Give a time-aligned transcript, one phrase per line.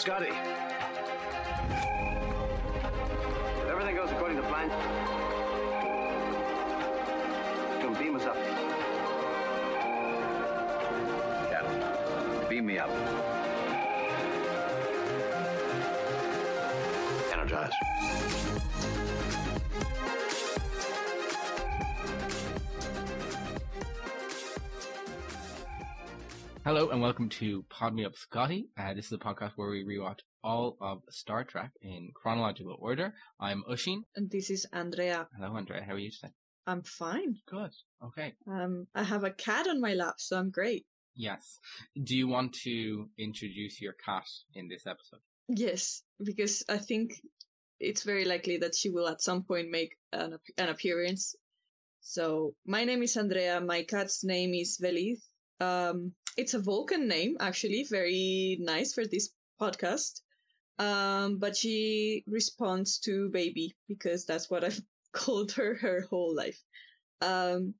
[0.00, 0.28] Scotty.
[0.28, 0.34] If
[3.68, 4.70] everything goes according to plan,
[7.98, 8.36] beam us up.
[11.50, 12.88] Captain, beam me up.
[17.34, 17.74] Energize.
[26.72, 28.68] Hello and welcome to Pod Me Up Scotty.
[28.78, 33.12] Uh, this is a podcast where we rewatch all of Star Trek in chronological order.
[33.40, 34.02] I'm Oisín.
[34.14, 35.26] And this is Andrea.
[35.36, 35.82] Hello, Andrea.
[35.82, 36.32] How are you today?
[36.68, 37.34] I'm fine.
[37.48, 37.72] Good.
[38.04, 38.34] Okay.
[38.46, 40.86] Um, I have a cat on my lap, so I'm great.
[41.16, 41.58] Yes.
[42.00, 45.22] Do you want to introduce your cat in this episode?
[45.48, 47.14] Yes, because I think
[47.80, 51.34] it's very likely that she will at some point make an, an appearance.
[52.00, 53.60] So, my name is Andrea.
[53.60, 55.18] My cat's name is Velith.
[55.60, 60.20] Um, it's a Vulcan name, actually, very nice for this podcast.
[60.78, 64.80] Um, but she responds to baby because that's what I've
[65.12, 66.62] called her her whole life.
[67.20, 67.74] Um,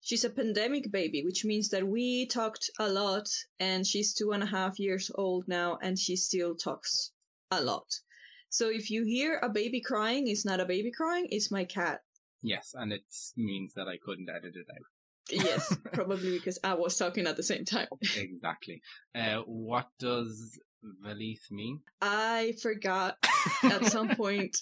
[0.00, 4.42] she's a pandemic baby, which means that we talked a lot, and she's two and
[4.42, 7.10] a half years old now, and she still talks
[7.50, 7.88] a lot.
[8.50, 12.02] So if you hear a baby crying, it's not a baby crying, it's my cat.
[12.40, 13.02] Yes, and it
[13.36, 14.86] means that I couldn't edit it out.
[15.30, 17.88] Yes, probably because I was talking at the same time.
[18.16, 18.82] Exactly.
[19.14, 20.58] Uh, what does
[21.04, 21.80] Valith mean?
[22.00, 23.16] I forgot
[23.62, 24.56] at some point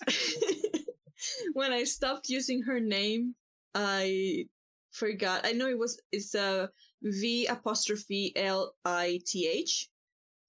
[1.55, 3.35] when I stopped using her name.
[3.75, 4.47] I
[4.93, 5.47] forgot.
[5.47, 6.71] I know it was it's a
[7.03, 9.89] V apostrophe L I T H,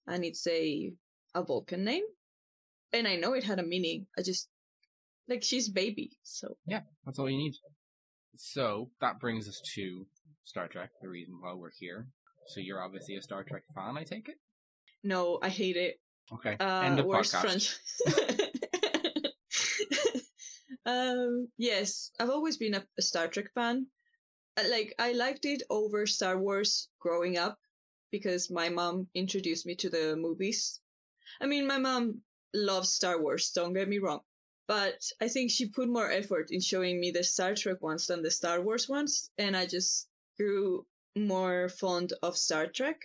[0.06, 0.92] and it's a
[1.34, 2.04] a Vulcan name,
[2.92, 4.06] and I know it had a meaning.
[4.16, 4.48] I just
[5.28, 7.54] like she's baby, so Yeah, that's all you need.
[8.36, 10.06] So that brings us to
[10.44, 12.06] Star Trek, the reason why we're here.
[12.48, 14.36] So you're obviously a Star Trek fan, I take it?
[15.04, 16.00] no, I hate it.
[16.32, 16.56] Okay.
[16.58, 17.76] Uh, End of worst podcast.
[20.86, 23.86] um, yes, I've always been a, a Star Trek fan.
[24.56, 27.58] Like, I liked it over Star Wars growing up
[28.10, 30.80] because my mom introduced me to the movies.
[31.40, 32.22] I mean, my mom
[32.54, 34.20] loves Star Wars, don't get me wrong.
[34.66, 38.22] But I think she put more effort in showing me the Star Trek ones than
[38.22, 40.08] the Star Wars ones, and I just
[40.38, 40.86] grew
[41.16, 43.00] more fond of Star Trek.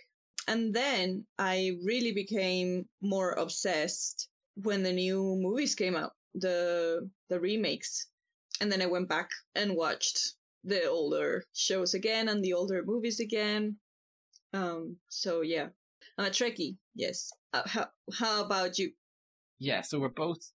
[0.48, 7.38] And then I really became more obsessed when the new movies came out, the the
[7.38, 8.06] remakes.
[8.60, 10.34] And then I went back and watched
[10.64, 13.78] the older shows again and the older movies again.
[14.52, 15.68] Um so yeah.
[16.18, 17.30] I'm a Trekkie, yes.
[17.52, 18.92] Uh, how how about you?
[19.58, 20.52] Yeah, so we're both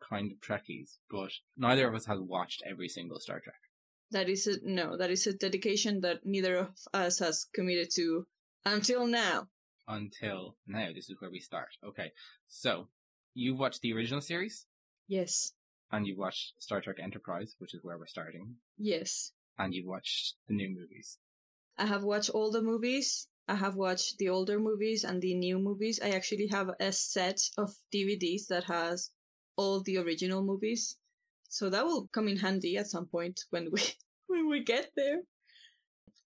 [0.00, 3.60] kind of Trekkies, but neither of us has watched every single Star Trek.
[4.10, 8.26] That is a no, that is a dedication that neither of us has committed to
[8.64, 9.48] until now.
[9.86, 11.68] Until now, this is where we start.
[11.84, 12.12] Okay,
[12.46, 12.88] so
[13.34, 14.66] you've watched the original series,
[15.06, 15.52] Yes.
[15.90, 19.32] and you've watched Star Trek Enterprise, which is where we're starting, Yes.
[19.58, 21.18] and you've watched the new movies.
[21.76, 23.28] I have watched all the movies.
[23.46, 26.00] I have watched the older movies and the new movies.
[26.02, 29.10] I actually have a set of DVDs that has
[29.58, 30.96] all the original movies.
[31.50, 33.82] So that will come in handy at some point when we
[34.28, 35.20] when we get there.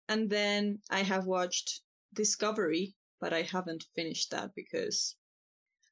[0.08, 1.82] And then I have watched
[2.14, 5.14] Discovery, but I haven't finished that because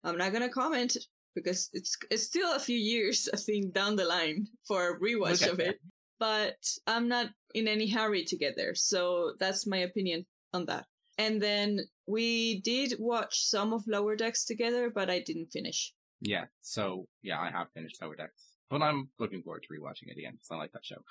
[0.03, 0.97] I'm not gonna comment
[1.35, 5.41] because it's it's still a few years I think down the line for a rewatch
[5.41, 5.79] get of it.
[6.19, 8.75] But I'm not in any hurry to get there.
[8.75, 10.87] So that's my opinion on that.
[11.19, 15.93] And then we did watch some of Lower Decks together, but I didn't finish.
[16.21, 20.19] Yeah, so yeah, I have finished Lower Decks, but I'm looking forward to rewatching it
[20.19, 21.03] again because I like that show.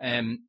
[0.00, 0.40] Um,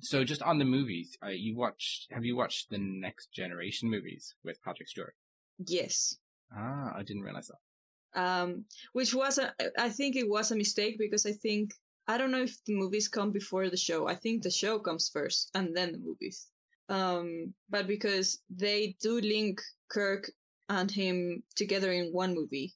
[0.00, 2.08] so just on the movies, uh, you watched?
[2.10, 5.14] Have you watched the Next Generation movies with Patrick Stewart?
[5.58, 6.16] Yes.
[6.54, 8.20] Ah, I didn't realize that.
[8.20, 11.72] Um, which was a, I think it was a mistake because I think
[12.06, 14.06] I don't know if the movies come before the show.
[14.06, 16.46] I think the show comes first and then the movies.
[16.88, 20.30] Um, but because they do link Kirk
[20.68, 22.74] and him together in one movie,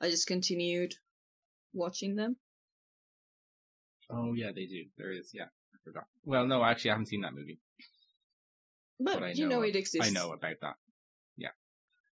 [0.00, 0.94] I just continued
[1.72, 2.36] watching them.
[4.10, 4.84] Oh yeah, they do.
[4.96, 5.30] There is.
[5.34, 6.04] Yeah, I forgot.
[6.24, 7.58] Well, no, actually, I haven't seen that movie.
[9.00, 10.08] But, But you know know- it exists.
[10.08, 10.74] I know about that.
[11.36, 11.50] Yeah.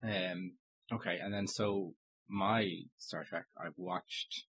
[0.03, 0.53] Um.
[0.91, 1.93] Okay, and then so
[2.27, 4.43] my Star Trek, I've watched.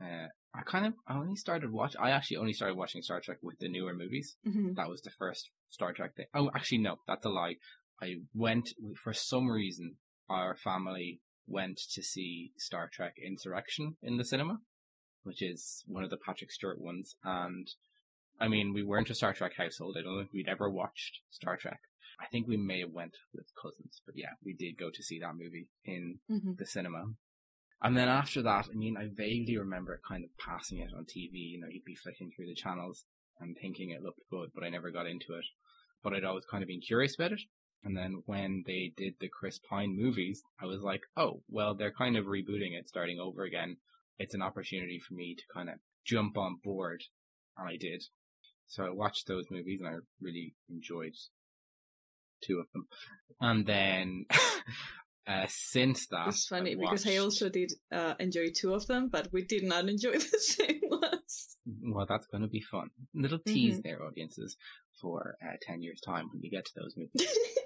[0.00, 1.94] Uh, I kind of I only started watch.
[1.98, 4.36] I actually only started watching Star Trek with the newer movies.
[4.46, 4.74] Mhm.
[4.76, 6.26] That was the first Star Trek thing.
[6.34, 7.56] Oh, actually, no, that's a lie.
[8.00, 8.70] I went
[9.02, 9.96] for some reason.
[10.28, 14.60] Our family went to see Star Trek Insurrection in the cinema,
[15.22, 17.16] which is one of the Patrick Stewart ones.
[17.24, 17.68] And
[18.40, 19.96] I mean, we weren't a Star Trek household.
[19.98, 21.80] I don't think we'd ever watched Star Trek.
[22.20, 25.18] I think we may have went with cousins, but yeah, we did go to see
[25.20, 27.04] that movie in hmm the cinema.
[27.82, 31.32] And then after that, I mean, I vaguely remember kind of passing it on TV.
[31.32, 33.04] You know, you'd be flicking through the channels
[33.40, 35.44] and thinking it looked good, but I never got into it.
[36.02, 37.40] But I'd always kind of been curious about it.
[37.84, 41.92] And then when they did the Chris Pine movies, I was like, oh, well, they're
[41.92, 43.76] kind of rebooting it, starting over again.
[44.18, 47.02] It's an opportunity for me to kind of jump on board.
[47.56, 48.04] And I did.
[48.68, 51.14] So I watched those movies and I really enjoyed
[52.42, 52.86] two of them.
[53.40, 54.26] And then,
[55.26, 56.28] uh, since that.
[56.28, 59.64] It's funny I've because I also did uh, enjoy two of them, but we did
[59.64, 61.56] not enjoy the same ones.
[61.82, 62.90] Well, that's going to be fun.
[63.14, 64.56] Little tease there, audiences,
[65.00, 67.28] for uh, 10 years' time when we get to those movies.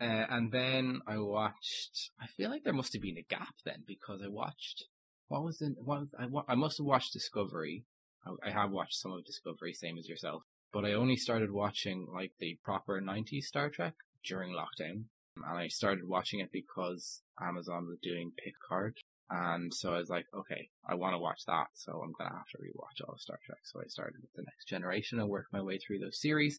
[0.00, 2.10] Uh, and then I watched.
[2.18, 4.84] I feel like there must have been a gap then because I watched.
[5.28, 5.74] What was the?
[5.78, 6.26] What I?
[6.48, 7.84] I must have watched Discovery.
[8.26, 10.42] I, I have watched some of Discovery, same as yourself.
[10.72, 13.94] But I only started watching like the proper '90s Star Trek
[14.24, 15.04] during lockdown,
[15.36, 18.96] and I started watching it because Amazon was doing Picard,
[19.28, 22.48] and so I was like, okay, I want to watch that, so I'm gonna have
[22.52, 23.60] to rewatch all of Star Trek.
[23.64, 26.58] So I started with the Next Generation and worked my way through those series.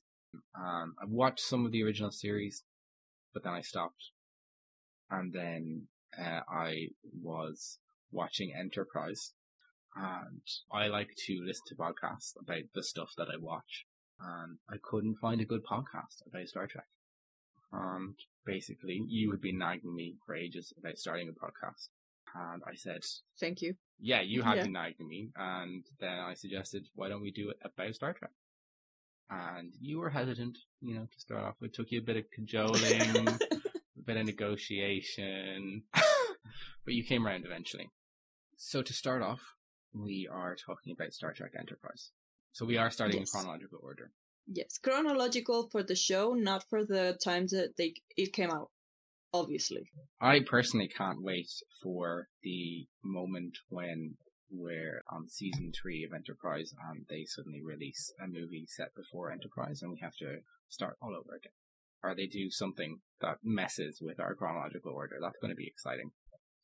[0.56, 2.64] Um, I've watched some of the original series
[3.34, 4.12] but then I stopped.
[5.10, 5.88] And then
[6.18, 6.88] uh, I
[7.22, 7.80] was
[8.12, 9.34] watching Enterprise,
[9.96, 10.42] and
[10.72, 13.86] I like to listen to podcasts about the stuff that I watch,
[14.20, 16.88] and I couldn't find a good podcast about Star Trek.
[17.74, 21.90] And basically, you had been nagging me for ages about starting a podcast,
[22.36, 23.02] and I said,
[23.40, 23.76] Thank you.
[24.00, 24.64] "Yeah, you had Yeah.
[24.64, 28.32] been nagging me," and then I suggested, "Why don't we do it about Star Trek?"
[29.34, 31.72] And you were hesitant, you know, to start off with.
[31.74, 33.28] Took you a bit of cajoling,
[33.98, 37.90] a bit of negotiation, but you came around eventually.
[38.58, 39.40] So to start off,
[39.94, 42.12] we are talking about Star Trek Enterprise.
[42.52, 43.34] So we are starting Yes.
[43.34, 44.12] in chronological order.
[44.48, 48.70] yes, chronological for the show, not for the time that they it came out.
[49.34, 49.90] Obviously.
[50.20, 51.50] I personally can't wait
[51.82, 54.18] for the moment when
[54.52, 59.82] we're on season three of Enterprise and they suddenly release a movie set before Enterprise
[59.82, 60.40] and we have to
[60.70, 61.54] start all over again.
[62.04, 65.18] Or they do something that messes with our chronological order.
[65.22, 66.12] That's going to be exciting.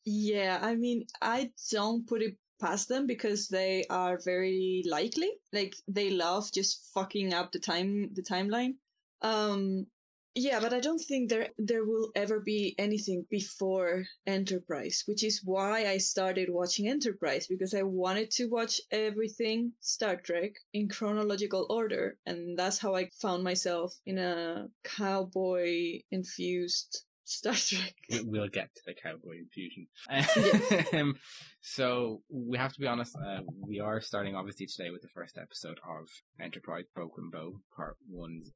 [0.06, 5.30] Yeah, I mean, I don't put it past them because they are very likely.
[5.54, 8.76] Like they love just fucking up the time the timeline.
[9.22, 9.88] Um
[10.36, 15.42] yeah, but I don't think there there will ever be anything before Enterprise, which is
[15.44, 21.66] why I started watching Enterprise because I wanted to watch everything Star Trek in chronological
[21.70, 27.94] order, and that's how I found myself in a cowboy infused Star Trek.
[28.10, 29.88] We- We'll get to the cowboy infusion.
[30.94, 31.16] Um,
[31.62, 33.16] so we have to be honest.
[33.16, 36.08] Uh, we are starting obviously today with the first episode of
[36.42, 38.52] Enterprise Broken Bow, part ones,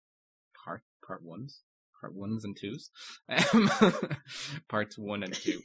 [0.64, 1.62] part part ones,
[2.00, 2.90] part ones and twos,
[3.30, 3.70] um,
[4.70, 5.62] parts one and two.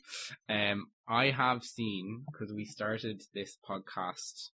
[0.49, 4.51] Um, I have seen because we started this podcast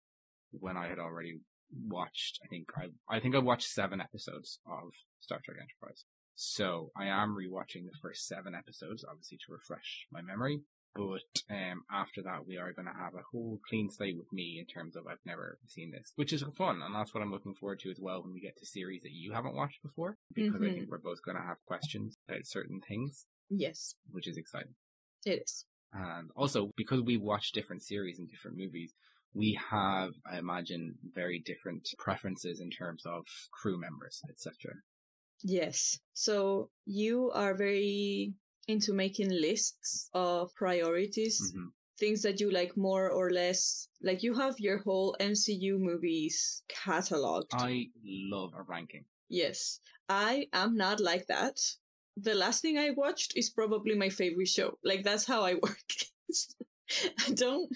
[0.53, 1.41] when I had already
[1.89, 2.41] watched.
[2.45, 6.05] I think I I think I watched seven episodes of Star Trek Enterprise.
[6.35, 10.63] So I am rewatching the first seven episodes, obviously to refresh my memory.
[10.95, 14.59] But um, after that, we are going to have a whole clean slate with me
[14.61, 17.55] in terms of I've never seen this, which is fun, and that's what I'm looking
[17.55, 20.61] forward to as well when we get to series that you haven't watched before, because
[20.61, 20.75] I Mhm.
[20.75, 24.75] think we're both going to have questions about certain things, Yes, which is exciting.
[25.25, 25.67] it is.
[25.93, 28.95] And also because we watch different series and different movies,
[29.35, 34.75] we have, I imagine, very different preferences in terms of crew members, etc.
[35.43, 35.99] Yes.
[36.13, 38.35] So you are very
[38.69, 41.73] into making lists of priorities, Mhm.
[41.99, 43.89] things that you like more or less.
[44.03, 47.53] Like you have your whole MCU movies cataloged.
[47.53, 49.05] I love a ranking.
[49.29, 49.81] Yes.
[50.09, 51.59] I am not like that.
[52.17, 54.79] The last thing I watched is probably my favorite show.
[54.85, 55.91] Like that's how I work.
[57.27, 57.71] I don't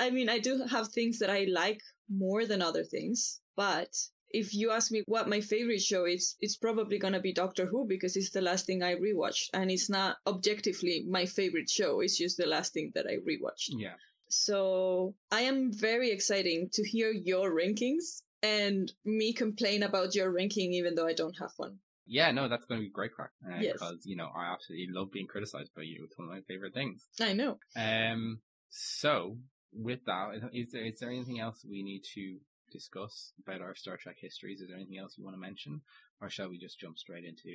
[0.00, 3.92] I mean I do have things that I like more than other things, but
[4.30, 7.86] if you ask me what my favorite show is, it's probably gonna be Doctor Who
[7.86, 12.00] because it's the last thing I rewatched, and it's not objectively my favorite show.
[12.00, 13.70] It's just the last thing that I rewatched.
[13.70, 13.94] Yeah.
[14.28, 20.72] So I am very exciting to hear your rankings and me complain about your ranking,
[20.74, 21.78] even though I don't have one.
[22.06, 23.30] Yeah, no, that's going to be great crack.
[23.44, 23.72] Uh, Yes.
[23.74, 26.04] Because, you know, I absolutely love being criticized by you.
[26.04, 27.04] It's one of my favorite things.
[27.20, 27.58] I know.
[27.76, 28.40] Um,
[28.70, 29.38] so
[29.72, 32.38] with that, is there, is there anything else we need to
[32.76, 34.60] discuss about our Star Trek histories?
[34.60, 35.80] Is there anything else you want to mention?
[36.20, 37.52] Or shall we just jump straight into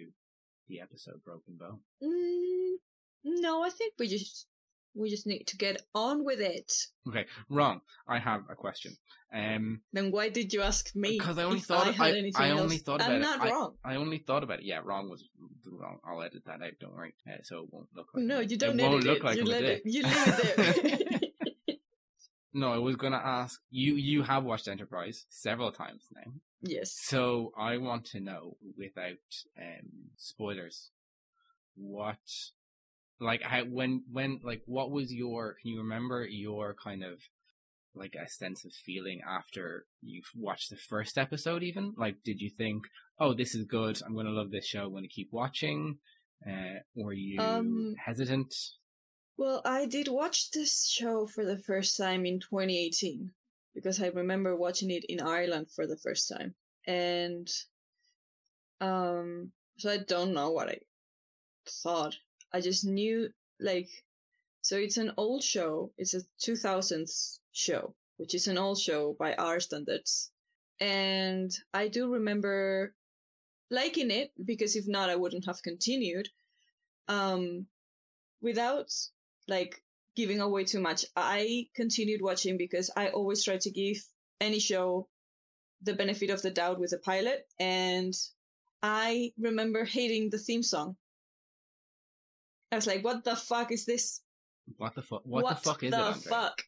[0.69, 1.79] the episode Broken Bow?
[2.03, 2.75] Mm,
[3.41, 4.47] no, I think we just
[4.93, 6.69] We just need to get on with it.
[7.07, 7.79] Okay, wrong.
[8.07, 8.97] I have a question.
[9.33, 11.17] Um, Then why did you ask me?
[11.17, 12.81] because I only thought I I, I only else?
[12.83, 13.19] thought about I'm it.
[13.29, 13.71] not I, wrong.
[13.85, 14.65] I only thought about it.
[14.65, 15.23] Yeah, wrong was
[15.65, 15.99] wrong.
[16.05, 16.73] I'll edit that out.
[16.81, 17.13] Don't worry.
[17.25, 19.23] Uh, so it won't look like No, you don't It won't edit look it.
[19.23, 19.81] like you let dick.
[19.85, 19.91] it.
[19.93, 21.29] You leave it there.
[22.53, 23.95] No, I was gonna ask you.
[23.95, 26.31] You have watched Enterprise several times now,
[26.61, 26.91] yes.
[26.93, 29.17] so I want to know, without
[29.57, 30.91] um, spoilers,
[31.75, 32.17] what,
[33.19, 35.55] like, how when when like what was your?
[35.61, 37.19] Can you remember your kind of
[37.93, 41.63] like a sense of feeling after you watched the first episode?
[41.63, 42.83] Even like, did you think,
[43.19, 44.01] oh, this is good.
[44.05, 44.85] I'm gonna love this show.
[44.85, 45.99] I'm gonna keep watching.
[46.45, 48.53] Uh, were you Um, hesitant?
[49.41, 53.31] Well, I did watch this show for the first time in 2018
[53.73, 56.53] because I remember watching it in Ireland for the first time.
[56.85, 57.49] And
[58.81, 60.77] um so I don't know what I
[61.67, 62.15] thought.
[62.53, 63.89] I just knew like
[64.61, 65.91] so it's an old show.
[65.97, 70.31] It's a 2000s show, which is an old show by our standards.
[70.79, 72.93] And I do remember
[73.71, 76.29] liking it because if not I wouldn't have continued.
[77.07, 77.65] Um
[78.39, 78.91] without
[79.47, 79.81] like
[80.15, 83.97] giving away too much, I continued watching because I always try to give
[84.39, 85.07] any show
[85.81, 88.13] the benefit of the doubt with a pilot, and
[88.83, 90.95] I remember hating the theme song.
[92.71, 94.21] I was like, "What the fuck is this?
[94.77, 95.21] What the fuck?
[95.25, 96.01] What, the fuck is the it?
[96.01, 96.21] Andre?
[96.21, 96.63] fuck?"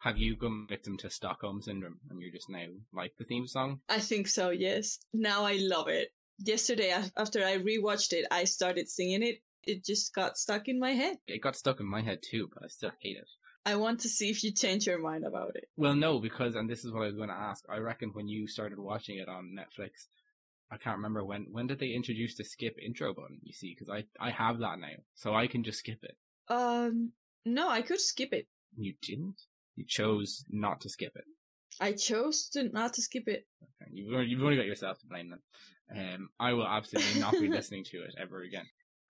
[0.00, 3.80] Have you gone victim to Stockholm syndrome and you're just now like the theme song?
[3.88, 4.50] I think so.
[4.50, 5.00] Yes.
[5.12, 6.10] Now I love it.
[6.38, 9.42] Yesterday, after I rewatched it, I started singing it.
[9.68, 11.18] It just got stuck in my head.
[11.26, 13.28] It got stuck in my head too, but I still hate it.
[13.66, 15.68] I want to see if you change your mind about it.
[15.76, 17.64] Well, no, because and this is what I was going to ask.
[17.68, 20.06] I reckon when you started watching it on Netflix,
[20.70, 21.48] I can't remember when.
[21.50, 23.40] When did they introduce the skip intro button?
[23.42, 26.16] You see, because I I have that now, so I can just skip it.
[26.48, 27.12] Um,
[27.44, 28.46] no, I could skip it.
[28.74, 29.40] You didn't.
[29.76, 31.24] You chose not to skip it.
[31.78, 33.46] I chose to not to skip it.
[33.62, 33.90] Okay.
[33.92, 36.14] You've only, you've only got yourself to blame then.
[36.14, 38.64] Um, I will absolutely not be listening to it ever again.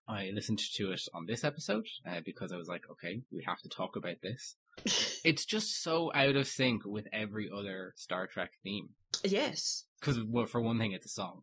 [0.08, 3.60] I listened to it on this episode uh, because I was like, okay, we have
[3.60, 4.56] to talk about this.
[5.24, 8.90] It's just so out of sync with every other Star Trek theme.
[9.24, 9.84] yes.
[10.00, 11.42] Because, well, for one thing, it's a song.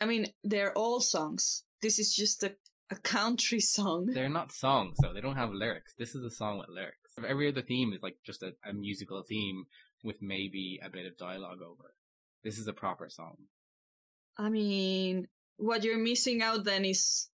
[0.00, 1.64] I mean, they're all songs.
[1.82, 2.54] This is just a,
[2.90, 4.06] a country song.
[4.06, 5.12] They're not songs, though.
[5.12, 5.94] They don't have lyrics.
[5.98, 7.12] This is a song with lyrics.
[7.28, 9.64] Every other theme is like just a, a musical theme
[10.04, 11.94] with maybe a bit of dialogue over it.
[12.44, 13.36] This is a proper song.
[14.38, 17.28] I mean, what you're missing out then is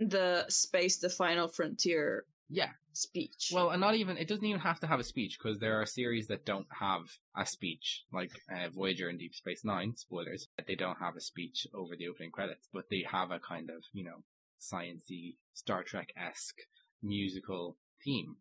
[0.00, 2.72] the space, the final frontier Yeah.
[2.92, 3.50] speech.
[3.52, 5.86] Well, and not even, it doesn't even have to have a speech because there are
[5.86, 7.02] series that don't have
[7.36, 11.66] a speech, like uh, Voyager and Deep Space Nine, spoilers, they don't have a speech
[11.74, 14.24] over the opening credits, but they have a kind of, you know,
[14.60, 16.60] sciency Star Trek esque
[17.02, 18.36] musical theme,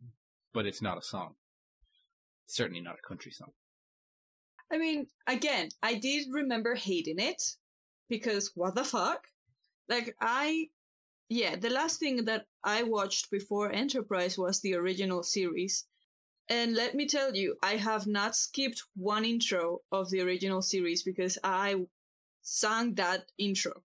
[0.54, 1.36] but it's not a song.
[2.48, 3.52] Certainly not a country song.
[4.72, 7.42] I mean, again, I did remember hating it
[8.10, 9.28] because what the fuck?
[9.88, 10.70] Like, I,
[11.30, 15.86] yeah, the last thing that I watched before Enterprise was the original series.
[16.50, 21.04] And let me tell you, I have not skipped one intro of the original series
[21.04, 21.76] because I
[22.42, 23.84] sang that intro.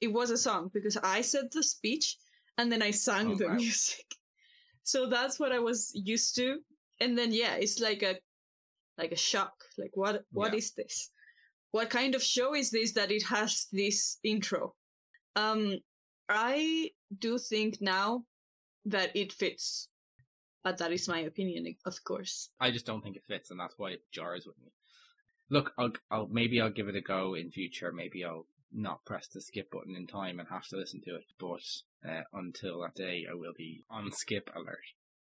[0.00, 2.18] It was a song because I said the speech
[2.58, 3.56] and then I sang Oh, the wow.
[3.56, 4.06] music.
[4.86, 6.62] So that's what I was used to.
[7.00, 8.20] And then yeah, it's like a
[8.98, 9.64] like a shock.
[9.78, 10.58] Like what what Yeah.
[10.58, 11.10] is this?
[11.70, 14.76] What kind of show is this that it has this intro?
[15.36, 15.80] Um
[16.28, 18.24] I do think now
[18.86, 19.88] that it fits.
[20.62, 22.48] But that is my opinion, of course.
[22.58, 24.72] I just don't think it fits, and that's why it jars with me.
[25.50, 27.92] Look, I'll, I'll maybe I'll give it a go in future.
[27.92, 31.26] Maybe I'll not press the skip button in time and have to listen to it.
[31.38, 34.84] But uh, until that day, I will be on skip alert,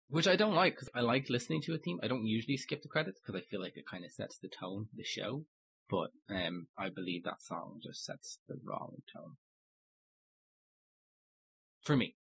[0.09, 2.00] which I don't like because I like listening to a theme.
[2.02, 4.49] I don't usually skip the credits because I feel like it kind of sets the
[4.49, 5.44] tone the show.
[5.88, 9.37] But um, I believe that song just sets the wrong tone
[11.82, 12.16] for me.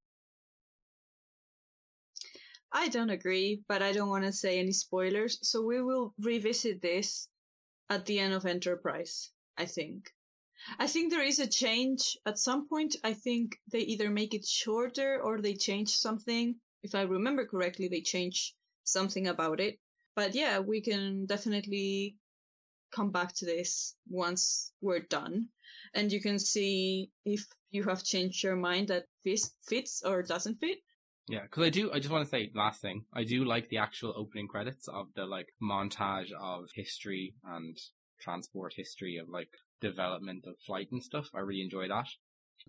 [2.72, 6.82] I don't agree, but I don't want to say any spoilers, so we will revisit
[6.82, 7.30] this
[7.90, 10.12] at the end of Enterprise, I think.
[10.80, 12.96] I think there is a change at some point.
[13.04, 16.60] I think they either make it shorter or they change something.
[16.84, 19.80] If I remember correctly, they change something about it.
[20.16, 22.18] But yeah, we can definitely
[22.92, 25.50] come back to this once we're done.
[25.94, 27.46] And you can see if
[27.76, 30.80] you have changed your mind that this fits or doesn't fit.
[31.28, 31.92] Yeah, because I do.
[31.92, 33.06] I just want to say last thing.
[33.14, 37.78] I do like the actual opening credits of the like montage of history and
[38.22, 39.50] transport history of like
[39.82, 41.28] development of flight and stuff.
[41.36, 42.08] I really enjoy that.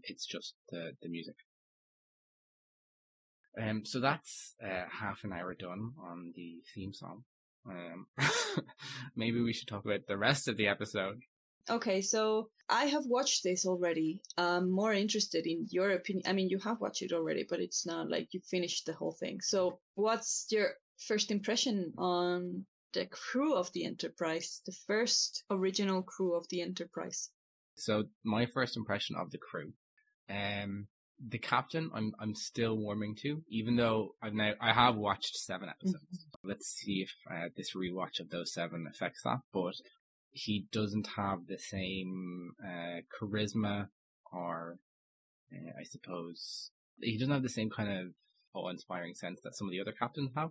[0.03, 1.37] It's just the the music.
[3.61, 7.25] Um, so that's uh, half an hour done on the theme song.
[7.69, 8.07] Um,
[9.17, 11.21] maybe we should talk about the rest of the episode.
[11.69, 14.21] Okay, so I have watched this already.
[14.37, 16.25] I'm more interested in your opinion.
[16.27, 19.13] I mean, you have watched it already, but it's not like you finished the whole
[19.13, 19.41] thing.
[19.41, 20.75] So, what's your
[21.07, 27.31] first impression on the crew of the Enterprise, the first original crew of the Enterprise?
[27.75, 29.73] So, my first impression of the crew,
[30.31, 35.37] um, the captain, I'm I'm still warming to, even though I've now I have watched
[35.37, 36.05] seven episodes.
[36.05, 36.49] Mm-hmm.
[36.49, 39.41] Let's see if uh, this rewatch of those seven affects that.
[39.53, 39.75] But
[40.37, 43.89] he doesn't have the same uh, charisma
[44.31, 44.79] or
[45.51, 48.13] uh, I suppose he doesn't have the same kind of
[48.55, 50.51] awe-inspiring sense that some of the other captains have.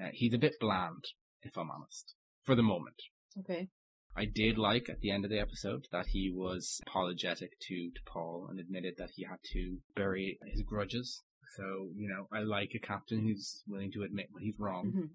[0.00, 1.04] Uh, he's a bit bland,
[1.42, 2.96] if I'm honest, for the moment.
[3.38, 3.68] Okay.
[4.14, 8.00] I did like at the end of the episode that he was apologetic to, to
[8.06, 11.22] Paul and admitted that he had to bury his grudges.
[11.56, 14.88] So, you know, I like a captain who's willing to admit when he's wrong.
[14.88, 15.06] Mm-hmm.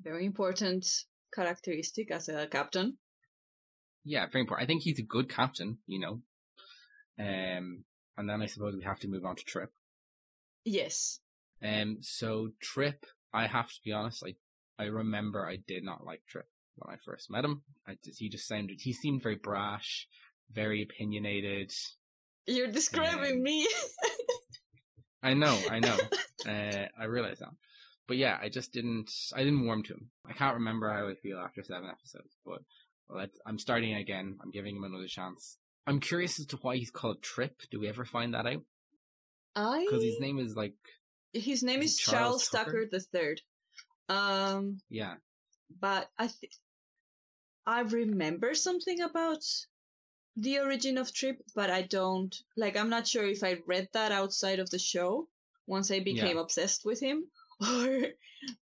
[0.00, 0.86] Very important
[1.34, 2.98] characteristic as a captain
[4.06, 4.64] yeah, very important.
[4.64, 6.22] I think he's a good captain, you know.
[7.18, 7.84] Um,
[8.16, 9.70] and then I suppose we have to move on to Trip.
[10.64, 11.20] Yes.
[11.62, 14.34] Um, so Trip, I have to be honest, I
[14.78, 16.46] I remember I did not like Trip
[16.76, 17.62] when I first met him.
[17.86, 20.06] I just, he just sounded, he seemed very brash,
[20.52, 21.72] very opinionated.
[22.46, 23.66] You're describing um, me.
[25.22, 25.96] I know, I know.
[26.46, 27.54] uh, I realize that.
[28.06, 30.10] But yeah, I just didn't, I didn't warm to him.
[30.28, 32.60] I can't remember how I feel after seven episodes, but
[33.08, 34.38] well, I'm starting again.
[34.42, 35.58] I'm giving him another chance.
[35.86, 37.62] I'm curious as to why he's called Trip.
[37.70, 38.62] Do we ever find that out?
[39.54, 40.74] I because his name is like
[41.32, 43.40] his name is, is Charles, Charles Tucker the third.
[44.08, 44.78] Um.
[44.88, 45.14] Yeah.
[45.80, 46.52] But I think
[47.66, 49.42] I remember something about
[50.36, 52.76] the origin of Trip, but I don't like.
[52.76, 55.28] I'm not sure if I read that outside of the show
[55.66, 56.42] once I became yeah.
[56.42, 57.24] obsessed with him,
[57.60, 58.02] or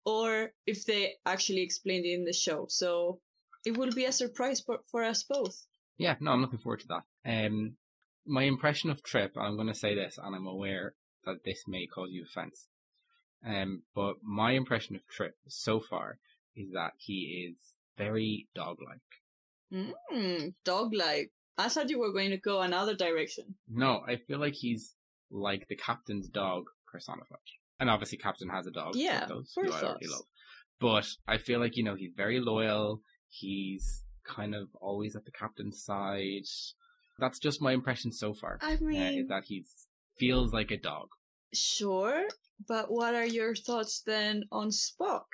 [0.05, 2.67] or if they actually explained it in the show.
[2.69, 3.19] So
[3.65, 5.65] it will be a surprise for, for us both.
[5.97, 7.45] Yeah, no, I'm looking forward to that.
[7.47, 7.75] Um,
[8.25, 11.87] my impression of Trip, I'm going to say this, and I'm aware that this may
[11.87, 12.67] cause you offense.
[13.45, 16.17] Um, but my impression of Trip so far
[16.55, 17.57] is that he is
[17.97, 19.91] very dog-like.
[20.13, 21.31] Mm, dog-like.
[21.57, 23.55] I thought you were going to go another direction.
[23.69, 24.95] No, I feel like he's
[25.29, 27.37] like the captain's dog personified.
[27.79, 28.95] And obviously, Captain has a dog.
[28.95, 30.23] Yeah, those, who I already love.
[30.79, 33.01] But I feel like you know he's very loyal.
[33.39, 36.45] He's kind of always at the captain's side.
[37.19, 38.59] That's just my impression so far.
[38.61, 39.65] I mean, uh, that he
[40.17, 41.07] feels like a dog.
[41.53, 42.27] Sure,
[42.67, 45.25] but what are your thoughts then on Spock?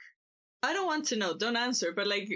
[0.64, 1.36] I don't want to know.
[1.38, 1.92] Don't answer.
[1.96, 2.30] But like,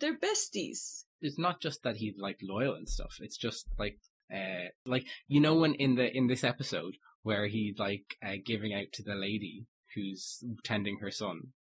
[0.00, 1.04] they're besties.
[1.20, 3.16] It's not just that he's like loyal and stuff.
[3.20, 3.98] It's just like,
[4.34, 8.74] uh, like you know when in the in this episode where he's like uh, giving
[8.74, 11.52] out to the lady who's tending her son,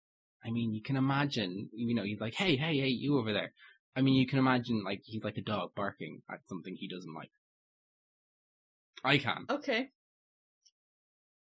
[0.44, 3.52] I mean, you can imagine, you know, he's like, hey, hey, hey, you over there.
[3.94, 7.14] I mean, you can imagine, like, he's like a dog barking at something he doesn't
[7.14, 7.31] like.
[9.05, 9.46] I can.
[9.48, 9.88] Okay.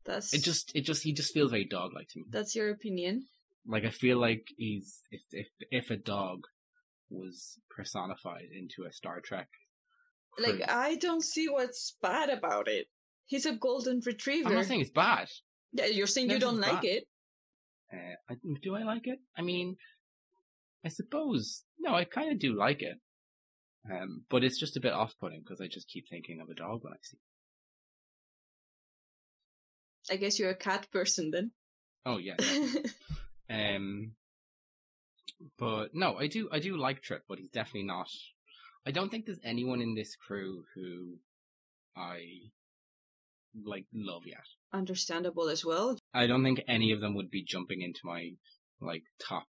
[0.05, 0.33] That's.
[0.35, 2.27] It just, it just, he just feels very dog like to me.
[2.31, 3.27] That's your opinion.
[3.67, 6.41] Like, I feel like he's, if, if, if a dog
[7.11, 9.49] was personified into a Star Trek.
[10.33, 12.87] Crew, like, I don't see what's bad about it.
[13.25, 14.51] He's a golden retriever.
[14.51, 15.29] I'm not saying it's bad.
[15.73, 16.85] Yeah, you're saying you don't like bad.
[16.85, 17.05] it.
[17.93, 19.19] Uh, do I like it?
[19.37, 19.77] I mean,
[20.85, 22.99] I suppose no, I kind of do like it,
[23.91, 26.83] um, but it's just a bit off-putting because I just keep thinking of a dog
[26.83, 27.19] when I see.
[30.11, 31.51] I guess you're a cat person then.
[32.05, 32.37] Oh yeah.
[33.51, 34.13] um,
[35.59, 38.09] but no, I do I do like Trip, but he's definitely not.
[38.87, 41.19] I don't think there's anyone in this crew who
[41.97, 42.21] I
[43.65, 44.47] like love yet.
[44.73, 45.99] Understandable as well.
[46.17, 48.31] I don't think any of them would be jumping into my
[48.81, 49.47] like top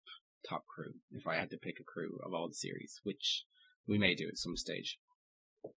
[0.47, 3.45] top crew if I had to pick a crew of all the series, which
[3.87, 4.99] we may do at some stage.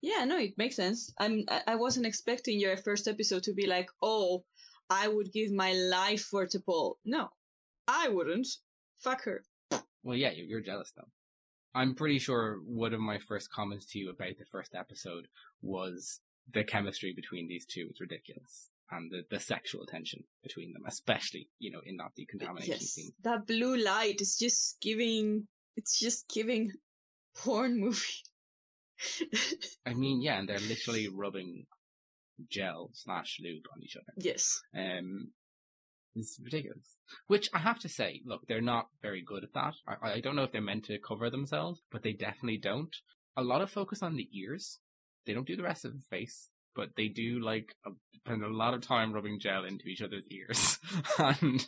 [0.03, 1.13] Yeah, no, it makes sense.
[1.19, 4.45] I'm I wasn't expecting your first episode to be like, oh,
[4.89, 6.97] I would give my life for T'Pol.
[7.05, 7.29] No,
[7.87, 8.49] I wouldn't.
[8.99, 9.45] Fuck her.
[10.03, 11.09] Well, yeah, you're jealous though.
[11.73, 15.29] I'm pretty sure one of my first comments to you about the first episode
[15.63, 16.21] was
[16.53, 18.71] the chemistry between these two is ridiculous.
[18.93, 23.13] And the, the sexual tension between them, especially, you know, in that decontamination yes, scene.
[23.23, 26.73] That blue light is just giving, it's just giving
[27.37, 28.25] porn movie.
[29.87, 31.67] I mean, yeah, and they're literally rubbing
[32.51, 34.13] gel slash lube on each other.
[34.17, 34.61] Yes.
[34.77, 35.31] Um,
[36.17, 36.97] it's ridiculous.
[37.29, 39.75] Which I have to say, look, they're not very good at that.
[39.87, 42.95] I, I don't know if they're meant to cover themselves, but they definitely don't.
[43.37, 44.81] A lot of focus on the ears
[45.27, 46.50] they don't do the rest of the face.
[46.75, 50.27] But they do like a, spend a lot of time rubbing gel into each other's
[50.31, 50.79] ears,
[51.19, 51.67] and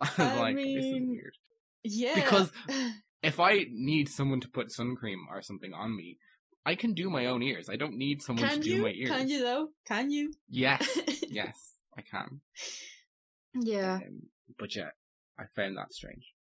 [0.00, 1.34] I was I like, this is weird.
[1.82, 2.14] Yeah.
[2.14, 2.52] Because
[3.22, 6.18] if I need someone to put sun cream or something on me,
[6.66, 7.68] I can do my own ears.
[7.68, 9.10] I don't need someone can to do my ears.
[9.10, 9.68] Can you though?
[9.86, 10.32] Can you?
[10.48, 10.98] Yes,
[11.30, 12.40] yes, I can.
[13.54, 13.96] yeah.
[13.96, 14.22] Um,
[14.58, 14.90] but yeah,
[15.38, 16.32] I found that strange.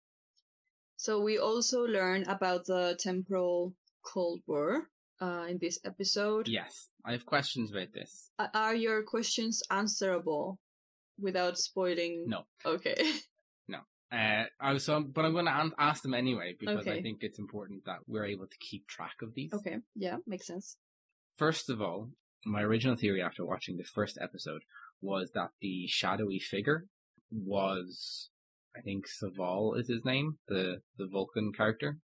[0.95, 3.73] So we also learn about the temporal
[4.05, 4.87] Cold War
[5.21, 6.47] uh, in this episode.
[6.47, 8.29] Yes, I have questions about this.
[8.53, 10.57] Are your questions answerable
[11.19, 12.25] without spoiling?
[12.27, 12.43] No.
[12.65, 12.95] Okay.
[13.67, 13.79] No.
[14.11, 17.19] Uh, I was so, but I'm going to an- ask them anyway because I think
[17.21, 19.51] it's important that we're able to keep track of these.
[19.53, 19.77] okay.
[19.95, 20.77] Yeah, makes sense.
[21.37, 22.09] First of all,
[22.45, 24.61] my original theory after watching the first episode
[25.01, 26.85] was that the shadowy figure
[27.31, 28.29] was,
[28.75, 31.97] I think Soval is his name, the the Vulcan character.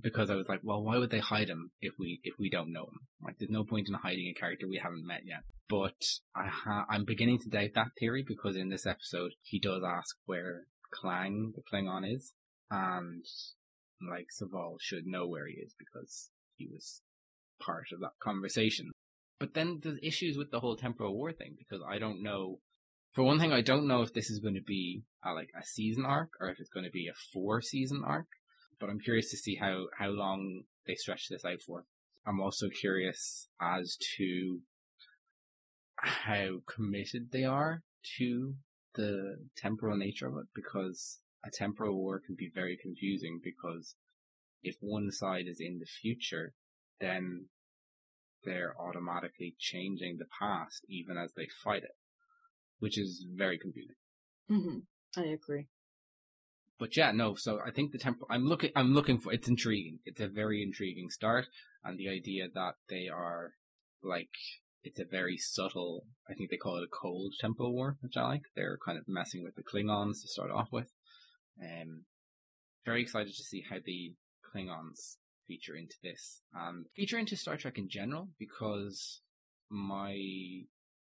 [0.00, 2.72] Because I was like, well, why would they hide him if we if we don't
[2.72, 3.00] know him?
[3.22, 5.42] Like, there's no point in hiding a character we haven't met yet.
[5.68, 6.02] But
[6.34, 10.16] I ha- I'm beginning to doubt that theory because in this episode he does ask
[10.24, 10.62] where
[10.94, 12.32] Klaang the Klingon is,
[12.70, 13.24] and
[14.10, 17.02] like Soval should know where he is because he was
[17.60, 18.92] part of that conversation.
[19.38, 22.60] But then there's issues with the whole temporal war thing because I don't know.
[23.12, 25.64] For one thing, I don't know if this is going to be a, like a
[25.64, 28.26] season arc or if it's going to be a four season arc.
[28.82, 31.84] But I'm curious to see how how long they stretch this out for.
[32.26, 34.62] I'm also curious as to
[35.94, 37.84] how committed they are
[38.18, 38.56] to
[38.96, 43.94] the temporal nature of it because a temporal war can be very confusing because
[44.64, 46.52] if one side is in the future,
[47.00, 47.46] then
[48.42, 51.96] they're automatically changing the past even as they fight it,
[52.80, 53.94] which is very confusing.
[54.48, 54.78] hmm
[55.16, 55.68] I agree.
[56.82, 57.36] But yeah, no.
[57.36, 58.26] So I think the temporal.
[58.28, 58.72] I'm looking.
[58.74, 59.32] I'm looking for.
[59.32, 60.00] It's intriguing.
[60.04, 61.46] It's a very intriguing start,
[61.84, 63.52] and the idea that they are
[64.02, 64.34] like
[64.82, 66.06] it's a very subtle.
[66.28, 68.42] I think they call it a cold temporal war, which I like.
[68.56, 70.90] They're kind of messing with the Klingons to start off with.
[71.62, 72.06] Um,
[72.84, 74.14] very excited to see how the
[74.44, 79.20] Klingons feature into this, um, feature into Star Trek in general, because
[79.70, 80.14] my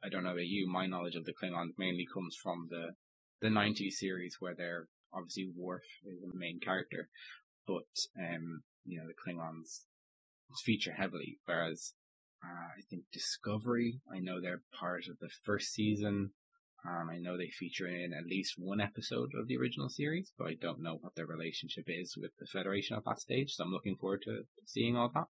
[0.04, 2.96] I don't know about you, my knowledge of the Klingons mainly comes from the
[3.40, 7.10] the 90s series where they're obviously Worf is the main character,
[7.68, 9.86] but um, you know the Klingons
[10.64, 11.40] feature heavily.
[11.46, 11.94] Whereas
[12.44, 16.32] uh, I think Discovery, I know they're part of the first season.
[16.88, 20.48] Um, I know they feature in at least one episode of the original series, but
[20.48, 23.54] I don't know what their relationship is with the Federation at that stage.
[23.54, 25.26] So I'm looking forward to seeing all that.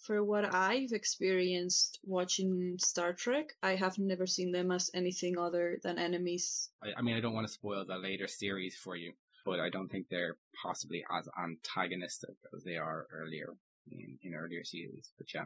[0.00, 5.78] For what I've experienced watching Star Trek, I have never seen them as anything other
[5.82, 6.70] than enemies.
[6.82, 9.12] I, I mean, I don't want to spoil the later series for you,
[9.44, 13.54] but I don't think they're possibly as antagonistic as they are earlier
[13.90, 15.10] in, in earlier series.
[15.18, 15.44] But yeah,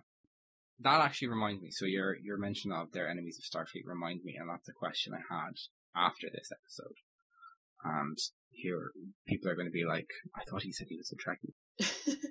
[0.80, 1.70] that actually reminds me.
[1.70, 5.14] So your your mention of their enemies of Starfleet reminds me, and that's a question
[5.14, 5.54] I had
[5.96, 6.96] after this episode.
[7.84, 8.18] And
[8.50, 8.92] here,
[9.26, 12.16] people are going to be like, "I thought he said he was a Trekkie."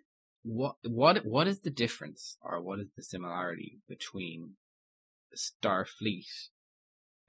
[0.44, 4.56] what what what is the difference, or what is the similarity between
[5.36, 6.50] Starfleet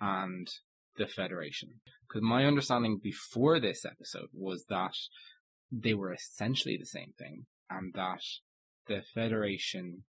[0.00, 0.48] and
[0.96, 1.80] the Federation.
[2.06, 4.94] Because my understanding before this episode was that
[5.72, 8.22] they were essentially the same thing, and that
[8.86, 10.04] the Federation,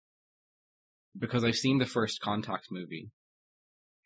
[1.18, 3.10] because I've seen the first Contact movie,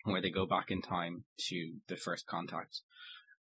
[0.04, 2.82] where they go back in time to the first contact,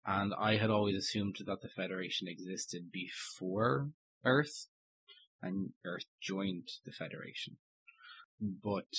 [0.05, 3.89] and I had always assumed that the Federation existed before
[4.23, 4.67] Earth,
[5.41, 7.57] and Earth joined the Federation.
[8.39, 8.93] But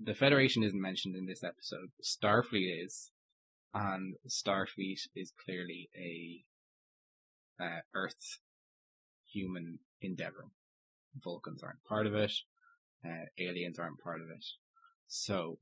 [0.00, 1.90] the Federation isn't mentioned in this episode.
[2.02, 3.10] Starfleet is,
[3.72, 6.44] and Starfleet is clearly a
[7.62, 8.38] uh, Earth
[9.32, 10.46] human endeavor.
[11.22, 12.32] Vulcans aren't part of it.
[13.04, 14.44] Uh, aliens aren't part of it.
[15.06, 15.58] So,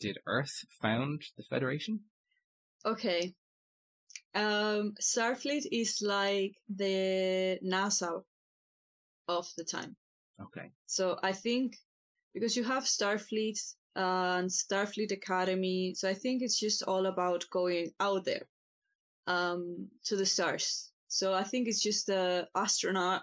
[0.00, 2.00] did Earth found the Federation?
[2.84, 3.34] Okay.
[4.34, 8.22] Um, Starfleet is like the NASA
[9.28, 9.96] of the time.
[10.40, 10.70] Okay.
[10.86, 11.76] So I think
[12.32, 13.58] because you have Starfleet
[13.94, 18.46] and Starfleet Academy, so I think it's just all about going out there
[19.26, 20.90] um, to the stars.
[21.08, 23.22] So I think it's just the astronaut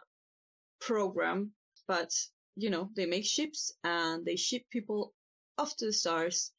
[0.79, 1.51] program,
[1.87, 2.11] but
[2.55, 5.13] you know they make ships and they ship people
[5.57, 6.51] off to the stars.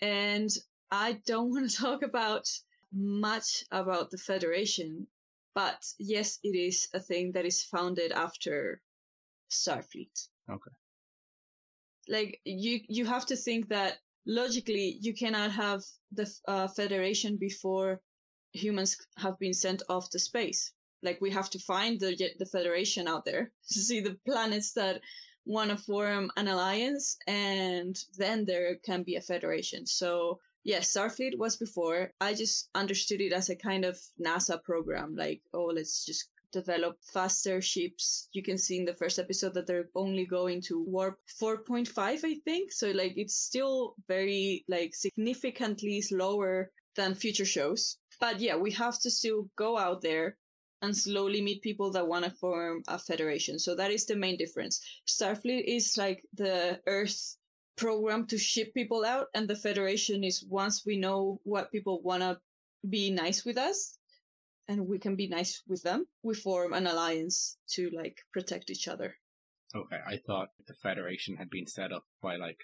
[0.00, 0.50] And
[0.90, 2.46] I don't want to talk about
[2.92, 5.06] much about the Federation,
[5.54, 8.80] but yes, it is a thing that is founded after
[9.50, 10.28] Starfleet.
[10.50, 10.70] Okay.
[12.08, 15.82] Like you, you have to think that logically you cannot have
[16.12, 18.00] the uh, Federation before
[18.52, 20.72] humans have been sent off to space.
[21.02, 25.00] Like we have to find the the Federation out there to see the planets that
[25.46, 29.86] want to form an alliance and then there can be a federation.
[29.86, 32.12] So, yes, Starfleet was before.
[32.20, 36.96] I just understood it as a kind of NASA program, like, oh, let's just develop
[37.12, 38.28] faster ships.
[38.32, 42.34] You can see in the first episode that they're only going to warp 4.5, I
[42.44, 42.72] think.
[42.72, 47.98] So, like, it's still very, like, significantly slower than future shows.
[48.20, 50.36] But yeah, we have to still go out there
[50.82, 53.58] and slowly meet people that want to form a federation.
[53.58, 54.80] So that is the main difference.
[55.06, 57.36] Starfleet is like the Earth
[57.80, 62.22] program to ship people out, and the Federation is once we know what people want
[62.22, 62.38] to
[62.88, 63.98] be nice with us
[64.68, 68.86] and we can be nice with them, we form an alliance to like protect each
[68.86, 69.16] other.
[69.74, 72.58] Okay, I thought the Federation had been set up by like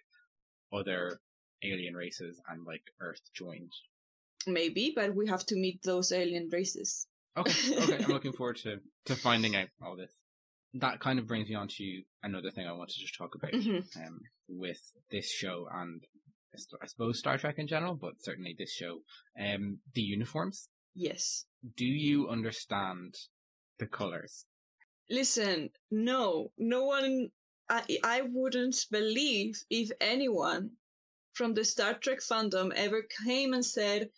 [0.72, 1.18] other
[1.64, 3.72] alien races and like Earth joined.
[4.46, 7.06] Maybe, but we have to meet those alien races.
[7.36, 10.12] Okay, okay, I'm looking forward to to finding out all this.
[10.80, 13.52] That kind of brings me on to another thing I wanted to just talk about
[13.52, 13.96] Mhm.
[14.06, 16.02] um, with this show and
[16.54, 19.02] I I suppose Star Trek in general, but certainly this show.
[19.38, 20.68] Um, the uniforms.
[20.94, 21.44] Yes.
[21.76, 23.14] Do you understand
[23.78, 24.46] the colors?
[25.10, 27.30] Listen, no, no one,
[27.68, 30.70] I, I wouldn't believe if anyone
[31.34, 34.08] from the Star Trek fandom ever came and said,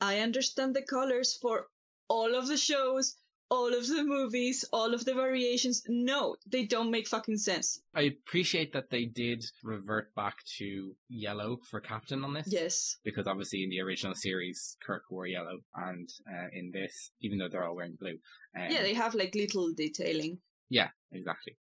[0.00, 1.68] I understand the colors for
[2.08, 3.16] all of the shows,
[3.52, 5.82] all of the movies, all of the variations.
[5.86, 7.82] No, they don't make fucking sense.
[7.94, 12.46] I appreciate that they did revert back to yellow for Captain on this.
[12.50, 12.96] Yes.
[13.04, 17.48] Because obviously in the original series, Kirk wore yellow, and uh, in this, even though
[17.50, 18.16] they're all wearing blue.
[18.58, 20.38] Um, Yeah, they have like little detailing.
[20.70, 21.58] Yeah, exactly.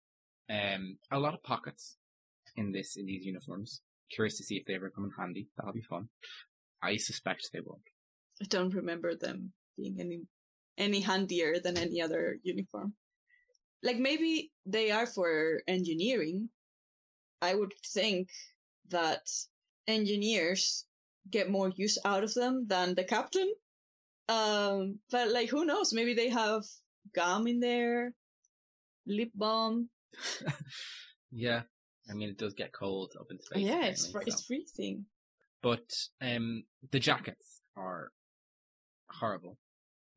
[0.50, 1.98] Um, a lot of pockets
[2.56, 3.80] in this in these uniforms.
[4.10, 5.46] Curious to see if they ever come in handy.
[5.56, 6.08] That'll be fun.
[6.82, 7.82] I suspect they won't.
[8.42, 10.22] I don't remember them being any
[10.78, 12.94] any handier than any other uniform.
[13.82, 16.48] Like maybe they are for engineering.
[17.42, 18.28] I would think
[18.88, 19.26] that
[19.86, 20.84] engineers
[21.30, 23.52] get more use out of them than the captain.
[24.28, 25.92] Um, but like who knows?
[25.92, 26.62] Maybe they have
[27.14, 28.12] gum in there,
[29.06, 29.88] lip balm.
[31.32, 31.62] Yeah,
[32.08, 33.66] I mean it does get cold up in space.
[33.66, 35.04] yeah, it's fr- apparently, it's freezing.
[35.62, 36.62] But um,
[36.92, 38.10] the jackets are
[39.10, 39.58] horrible.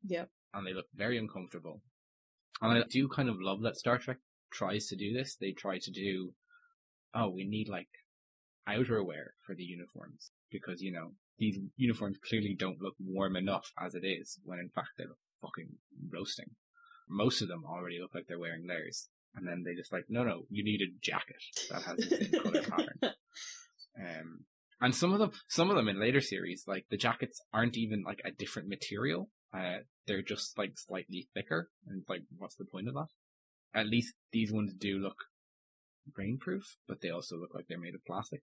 [0.06, 0.30] Yep.
[0.52, 1.82] And they look very uncomfortable.
[2.60, 4.18] And I do kind of love that Star Trek
[4.52, 5.36] tries to do this.
[5.36, 6.34] They try to do,
[7.14, 7.88] oh, we need like
[8.68, 13.94] outerwear for the uniforms because you know these uniforms clearly don't look warm enough as
[13.94, 15.68] it is when in fact they look fucking
[16.12, 16.50] roasting.
[17.08, 20.22] Most of them already look like they're wearing layers, and then they just like, no,
[20.22, 22.98] no, you need a jacket that has the same color pattern.
[23.98, 24.44] Um,
[24.80, 28.02] and some of them, some of them in later series, like the jackets aren't even
[28.02, 29.28] like a different material.
[29.52, 33.08] Uh, they're just like slightly thicker, and like, what's the point of that?
[33.74, 35.16] At least these ones do look
[36.18, 38.42] rainproof, but they also look like they're made of plastic.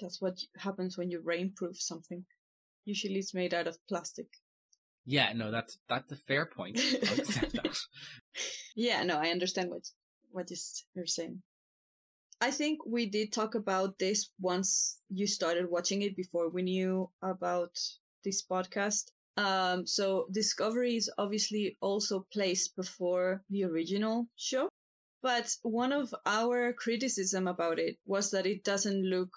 [0.00, 2.24] That's what happens when you rainproof something.
[2.84, 4.26] Usually it's made out of plastic.
[5.04, 6.76] Yeah, no, that's that's a fair point.
[7.00, 7.76] That.
[8.76, 9.82] Yeah, no, I understand what
[10.30, 11.42] what is you're saying.
[12.40, 17.10] I think we did talk about this once you started watching it before we knew
[17.20, 17.76] about
[18.24, 19.10] this podcast.
[19.36, 24.68] Um, so Discovery is obviously also placed before the original show,
[25.22, 29.30] but one of our criticism about it was that it doesn't look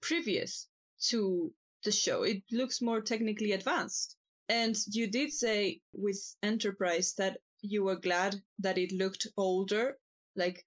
[0.00, 0.68] previous
[1.08, 1.52] to
[1.84, 2.22] the show.
[2.22, 4.16] It looks more technically advanced.
[4.48, 9.98] And you did say with Enterprise that you were glad that it looked older,
[10.36, 10.64] like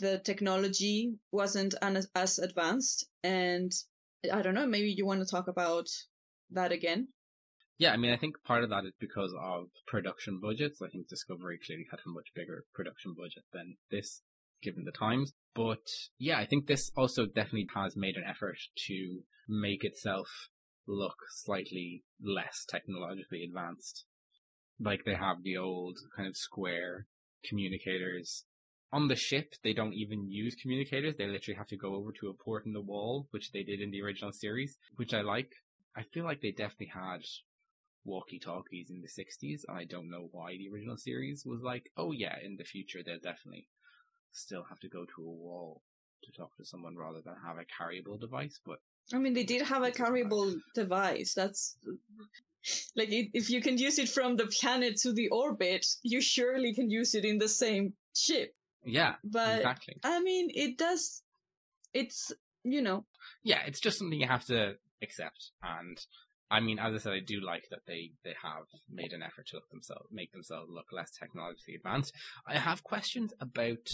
[0.00, 3.06] the technology wasn't an, as advanced.
[3.22, 3.72] And
[4.32, 5.88] I don't know, maybe you want to talk about
[6.50, 7.08] that again.
[7.76, 10.80] Yeah, I mean, I think part of that is because of production budgets.
[10.80, 14.22] I think Discovery clearly had a much bigger production budget than this,
[14.62, 15.32] given the times.
[15.54, 15.86] But
[16.18, 20.28] yeah, I think this also definitely has made an effort to make itself
[20.86, 24.04] look slightly less technologically advanced.
[24.78, 27.06] Like they have the old kind of square
[27.48, 28.44] communicators.
[28.92, 31.16] On the ship, they don't even use communicators.
[31.16, 33.80] They literally have to go over to a port in the wall, which they did
[33.80, 35.50] in the original series, which I like.
[35.96, 37.20] I feel like they definitely had
[38.04, 41.90] walkie talkies in the 60s, and I don't know why the original series was like,
[41.96, 43.68] oh yeah, in the future they'll definitely
[44.32, 45.82] still have to go to a wall
[46.24, 48.78] to talk to someone rather than have a carryable device, but
[49.12, 50.12] I mean, they did have a This is fine.
[50.12, 51.34] carryable device.
[51.34, 51.76] That's
[52.96, 56.88] like if you can use it from the planet to the orbit, you surely can
[56.90, 58.54] use it in the same ship.
[58.84, 59.96] yeah, But exactly.
[60.02, 61.22] I mean, it does.
[61.92, 62.32] It's
[62.64, 63.04] you know,
[63.42, 65.98] Yeah, it's just something you have to accept, and
[66.54, 69.46] I mean, as I said, I do like that they they have made an effort
[69.48, 72.12] to look themselves make themselves look less technologically advanced.
[72.46, 73.86] I have questions about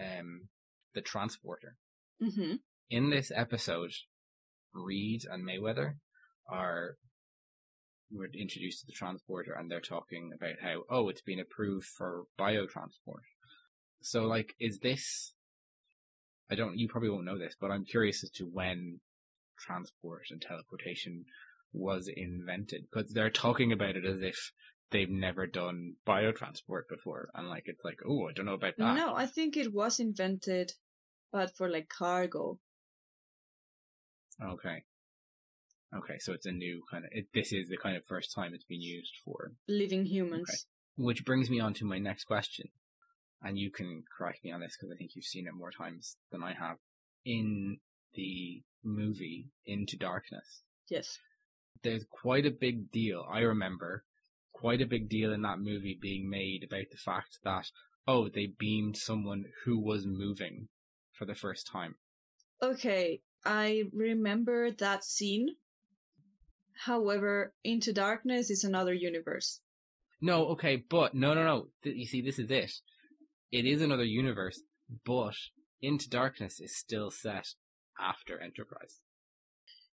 [0.00, 0.48] um
[0.94, 1.76] the transporter.
[2.20, 2.54] hmm
[2.90, 3.92] In this episode,
[4.74, 5.94] Reed and Mayweather
[6.48, 6.96] are
[8.10, 12.24] were introduced to the transporter and they're talking about how, oh, it's been approved for
[12.38, 13.24] biotransport.
[14.02, 15.32] So like, is this,
[16.50, 19.00] I don't, you probably won't know this, but I'm curious as to when
[19.58, 21.24] transport and teleportation
[21.72, 24.52] was invented because they're talking about it as if
[24.90, 27.30] they've never done biotransport before.
[27.34, 28.96] And like, it's like, oh, I don't know about that.
[28.96, 30.72] No, I think it was invented,
[31.32, 32.58] but for like cargo.
[34.42, 34.82] Okay.
[35.94, 37.10] Okay, so it's a new kind of.
[37.12, 39.52] It, this is the kind of first time it's been used for.
[39.68, 40.66] living humans.
[40.96, 42.66] Which brings me on to my next question,
[43.42, 46.16] and you can correct me on this because I think you've seen it more times
[46.30, 46.76] than I have.
[47.24, 47.78] In
[48.14, 51.18] the movie Into Darkness, Yes.
[51.82, 53.26] There's quite a big deal.
[53.30, 54.04] I remember
[54.52, 57.70] quite a big deal in that movie being made about the fact that
[58.06, 60.68] oh, they beamed someone who was moving
[61.12, 61.94] for the first time.
[62.60, 65.48] Okay, I remember that scene.
[66.84, 69.60] However, Into Darkness is another universe.
[70.20, 71.66] No, okay, but no, no, no.
[71.84, 72.72] Th- You see, this is it.
[73.50, 74.60] It is another universe,
[75.04, 75.34] but
[75.80, 77.46] Into Darkness is still set
[78.00, 79.00] after Enterprise.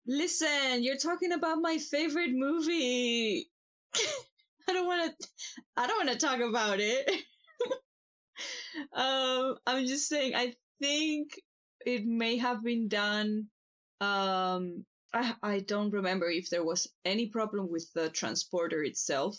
[0.08, 3.50] Listen, you're talking about my favorite movie.
[4.68, 5.28] I don't want to.
[5.76, 7.08] I don't want to talk about it.
[8.92, 10.34] um, I'm just saying.
[10.34, 11.40] I think
[11.84, 13.48] it may have been done.
[14.00, 19.36] Um, I I don't remember if there was any problem with the transporter itself.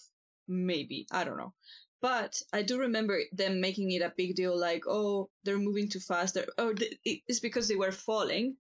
[0.48, 1.54] Maybe I don't know.
[2.02, 6.00] But I do remember them making it a big deal, like, oh, they're moving too
[6.00, 6.38] fast.
[6.58, 8.58] Oh, it's because they were falling.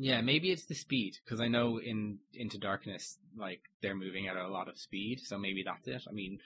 [0.00, 4.36] Yeah, maybe it's the speed because I know in Into Darkness, like they're moving at
[4.36, 6.04] a lot of speed, so maybe that's it.
[6.08, 6.38] I mean,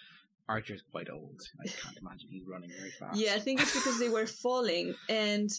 [0.49, 1.43] Archer's quite old.
[1.61, 3.19] I can't imagine he's running very fast.
[3.19, 5.51] Yeah, I think it's because they were falling and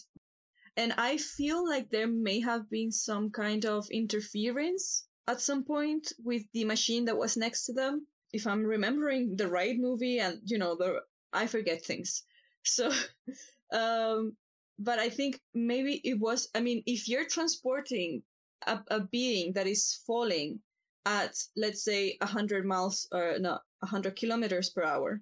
[0.76, 6.12] and I feel like there may have been some kind of interference at some point
[6.24, 8.08] with the machine that was next to them.
[8.32, 11.00] If I'm remembering the right movie and you know the
[11.32, 12.24] I forget things.
[12.64, 12.90] So
[13.72, 14.36] um
[14.78, 18.22] but I think maybe it was I mean if you're transporting
[18.66, 20.60] a, a being that is falling
[21.06, 25.20] at let's say 100 miles or no 100 kilometers per hour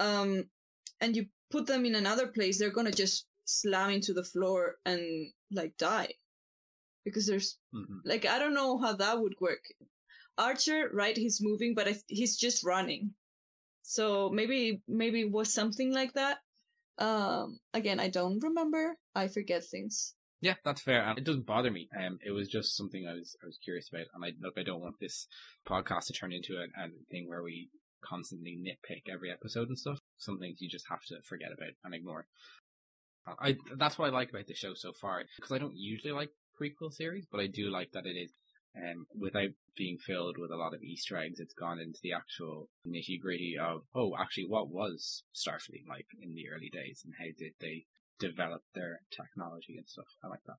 [0.00, 0.48] um
[1.00, 5.32] and you put them in another place, they're gonna just slam into the floor and
[5.50, 6.14] like die.
[7.04, 8.00] Because there's Mhm.
[8.04, 9.64] like I don't know how that would work.
[10.38, 11.16] Archer, right?
[11.16, 13.14] He's moving, but I, he's just running.
[13.82, 16.38] So maybe maybe it was something like that.
[17.00, 18.96] Um, again, I don't remember.
[19.14, 20.14] I forget things.
[20.42, 21.02] Yeah, that's fair.
[21.02, 21.88] And it doesn't bother me.
[21.98, 24.62] Um, it was just something I was I was curious about, and I look, I
[24.62, 25.26] don't want this
[25.68, 27.68] podcast to turn into a, a thing where we
[28.02, 29.98] constantly nitpick every episode and stuff.
[30.16, 32.26] Some things you just have to forget about and ignore.
[33.26, 36.30] I that's what I like about the show so far because I don't usually like
[36.60, 38.30] prequel series, but I do like that it is.
[38.76, 42.68] Um, without being filled with a lot of Easter eggs, it's gone into the actual
[42.86, 47.26] nitty gritty of, oh, actually, what was Starfleet like in the early days and how
[47.36, 47.86] did they
[48.20, 50.04] develop their technology and stuff.
[50.22, 50.58] I like that.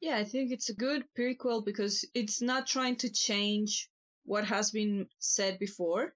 [0.00, 3.88] Yeah, I think it's a good prequel because it's not trying to change
[4.24, 6.14] what has been said before.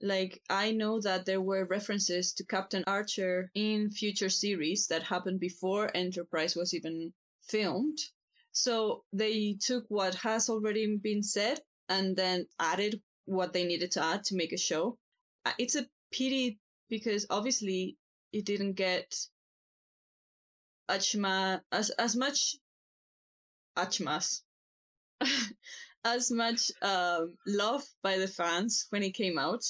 [0.00, 5.38] Like, I know that there were references to Captain Archer in future series that happened
[5.38, 7.12] before Enterprise was even
[7.48, 7.98] filmed.
[8.52, 14.02] So they took what has already been said and then added what they needed to
[14.04, 14.98] add to make a show.
[15.44, 17.96] Uh, It's a pity because obviously
[18.32, 19.14] it didn't get
[20.88, 22.56] Achma as as much
[23.76, 24.42] Achmas
[26.04, 29.64] as much um, love by the fans when it came out.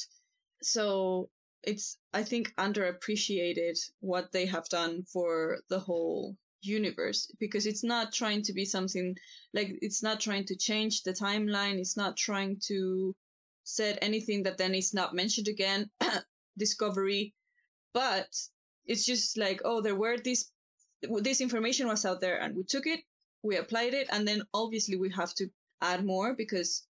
[0.62, 1.30] So
[1.62, 8.12] it's I think underappreciated what they have done for the whole universe because it's not
[8.12, 9.16] trying to be something
[9.52, 11.78] like it's not trying to change the timeline.
[11.78, 13.14] It's not trying to
[13.64, 15.90] said anything that then is not mentioned again.
[16.58, 17.34] Discovery,
[17.94, 18.28] but
[18.86, 20.50] it's just like oh there were these
[21.20, 23.00] this information was out there and we took it
[23.42, 25.48] we applied it and then obviously we have to
[25.80, 26.86] add more because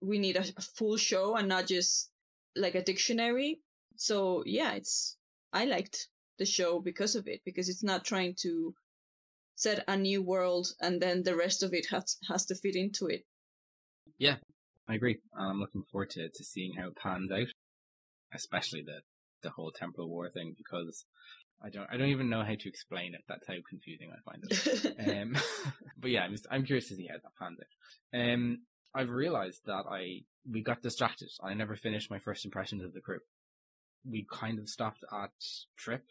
[0.00, 0.44] we need a
[0.76, 2.10] full show and not just
[2.56, 3.60] like a dictionary
[3.96, 5.16] so yeah it's
[5.52, 6.08] i liked
[6.38, 8.74] the show because of it because it's not trying to
[9.54, 13.06] set a new world and then the rest of it has has to fit into
[13.06, 13.24] it
[14.18, 14.36] Yeah,
[14.88, 15.18] I agree.
[15.34, 17.46] And I'm looking forward to, to seeing how it pans out,
[18.34, 19.00] especially the,
[19.42, 21.04] the whole temporal war thing, because
[21.64, 23.22] I don't I don't even know how to explain it.
[23.28, 25.22] That's how confusing I find it.
[25.22, 25.36] um,
[25.98, 28.20] but yeah, I'm, just, I'm curious to see how that pans out.
[28.20, 28.62] Um,
[28.94, 31.28] I've realized that I we got distracted.
[31.42, 33.20] I never finished my first impressions of the crew.
[34.04, 35.30] We kind of stopped at
[35.78, 36.04] Trip.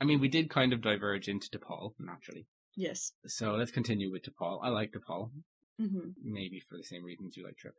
[0.00, 2.46] I mean, we did kind of diverge into T'Pol naturally.
[2.78, 3.10] Yes.
[3.26, 4.60] So let's continue with T'Pol.
[4.62, 5.30] I like T'Pol,
[5.80, 7.74] hmm maybe for the same reasons you like Trip.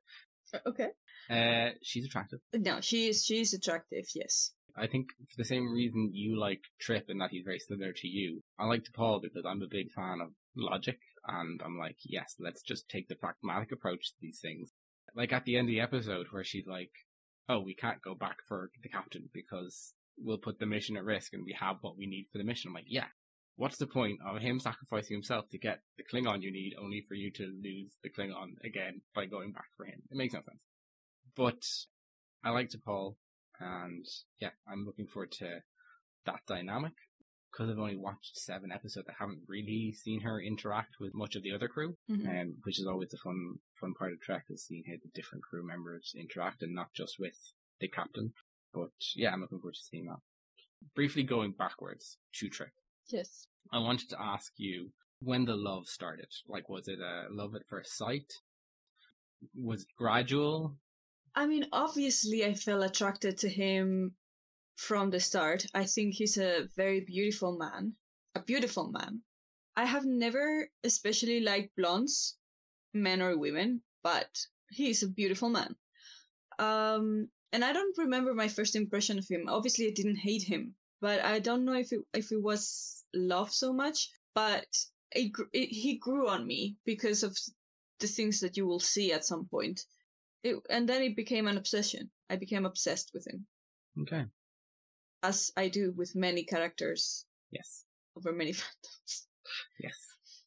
[0.67, 0.89] Okay.
[1.29, 2.39] Uh, she's attractive.
[2.53, 3.23] No, she is.
[3.23, 4.05] She is attractive.
[4.13, 4.51] Yes.
[4.75, 8.07] I think for the same reason you like Trip and that he's very similar to
[8.07, 8.41] you.
[8.59, 12.61] I like T'Pol because I'm a big fan of logic and I'm like, yes, let's
[12.61, 14.71] just take the pragmatic approach to these things.
[15.15, 16.91] Like at the end of the episode where she's like,
[17.47, 21.31] oh, we can't go back for the captain because we'll put the mission at risk
[21.33, 22.67] and we have what we need for the mission.
[22.69, 23.07] I'm like, yeah.
[23.59, 27.13] What's the point of him sacrificing himself to get the Klingon you need only for
[27.15, 30.01] you to lose the Klingon again by going back for him?
[30.09, 30.61] It makes no sense.
[31.35, 31.61] But
[32.41, 33.15] I like T'Pol
[33.59, 34.05] and
[34.39, 35.59] yeah, I'm looking forward to
[36.25, 36.93] that dynamic.
[37.51, 41.43] Because I've only watched seven episodes, I haven't really seen her interact with much of
[41.43, 42.41] the other crew, Mhm.
[42.41, 45.43] um, which is always the fun fun part of Trek is seeing how the different
[45.43, 47.35] crew members interact and not just with
[47.81, 48.33] the captain.
[48.73, 50.21] But yeah, I'm looking forward to seeing that.
[50.95, 52.71] Briefly going backwards to Trek,
[53.09, 53.47] Yes.
[53.71, 54.91] I wanted to ask you
[55.21, 56.27] when the love started.
[56.47, 58.31] Like, was it a love at first sight?
[59.55, 60.77] Was it gradual?
[61.35, 64.15] I mean, obviously, I felt attracted to him
[64.75, 65.65] from the start.
[65.73, 67.95] I think he's a very beautiful man.
[68.35, 69.21] A beautiful man.
[69.75, 72.37] I have never especially liked blondes,
[72.93, 74.29] men or women, but
[74.69, 75.75] he's a beautiful man.
[76.57, 79.45] Um, and I don't remember my first impression of him.
[79.47, 83.51] Obviously, I didn't hate him, but I don't know if it, if it was love
[83.51, 84.09] so much.
[84.35, 84.67] But
[85.11, 87.37] it, it, he grew on me because of
[87.99, 89.81] the things that you will see at some point.
[90.43, 92.09] It, and then it became an obsession.
[92.29, 93.45] I became obsessed with him,
[94.01, 94.25] Okay.
[95.23, 97.83] as I do with many characters Yes.
[98.15, 99.25] over many fandoms.
[99.79, 99.97] Yes.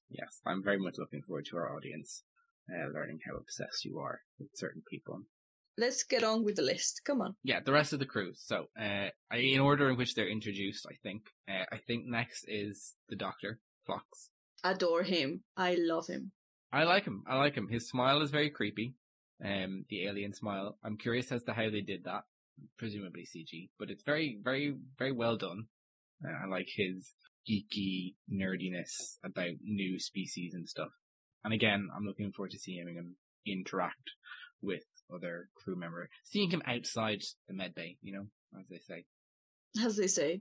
[0.08, 0.40] Yes.
[0.46, 2.22] I'm very much looking forward to our audience
[2.70, 5.22] uh, learning how obsessed you are with certain people.
[5.79, 7.01] Let's get on with the list.
[7.05, 7.35] Come on.
[7.43, 8.33] Yeah, the rest of the crew.
[8.35, 11.23] So, uh, in order in which they're introduced, I think.
[11.49, 14.31] Uh, I think next is the Doctor, Phlox.
[14.64, 15.43] Adore him.
[15.57, 16.33] I love him.
[16.73, 17.25] I like him.
[17.27, 17.68] I like him.
[17.68, 18.95] His smile is very creepy.
[19.45, 20.79] Um, the alien smile.
[20.85, 22.25] I'm curious as to how they did that.
[22.79, 25.64] Presumably CG, but it's very, very, very well done.
[26.25, 27.12] Uh, I like his
[27.49, 30.91] geeky nerdiness about new species and stuff.
[31.45, 33.16] And again, I'm looking forward to seeing him
[33.47, 34.11] interact
[34.61, 37.96] with other crew member, seeing him outside the med bay.
[38.02, 38.26] You know,
[38.58, 39.04] as they say.
[39.82, 40.40] As they say.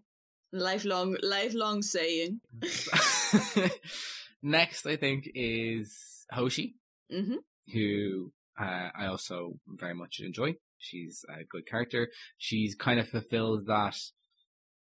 [0.54, 2.42] Lifelong, lifelong saying.
[4.44, 6.76] Next, I think is Hoshi.
[7.10, 7.36] hmm
[7.74, 10.56] who uh, I also very much enjoy.
[10.78, 12.10] She's a good character.
[12.38, 13.96] She's kind of fulfills that.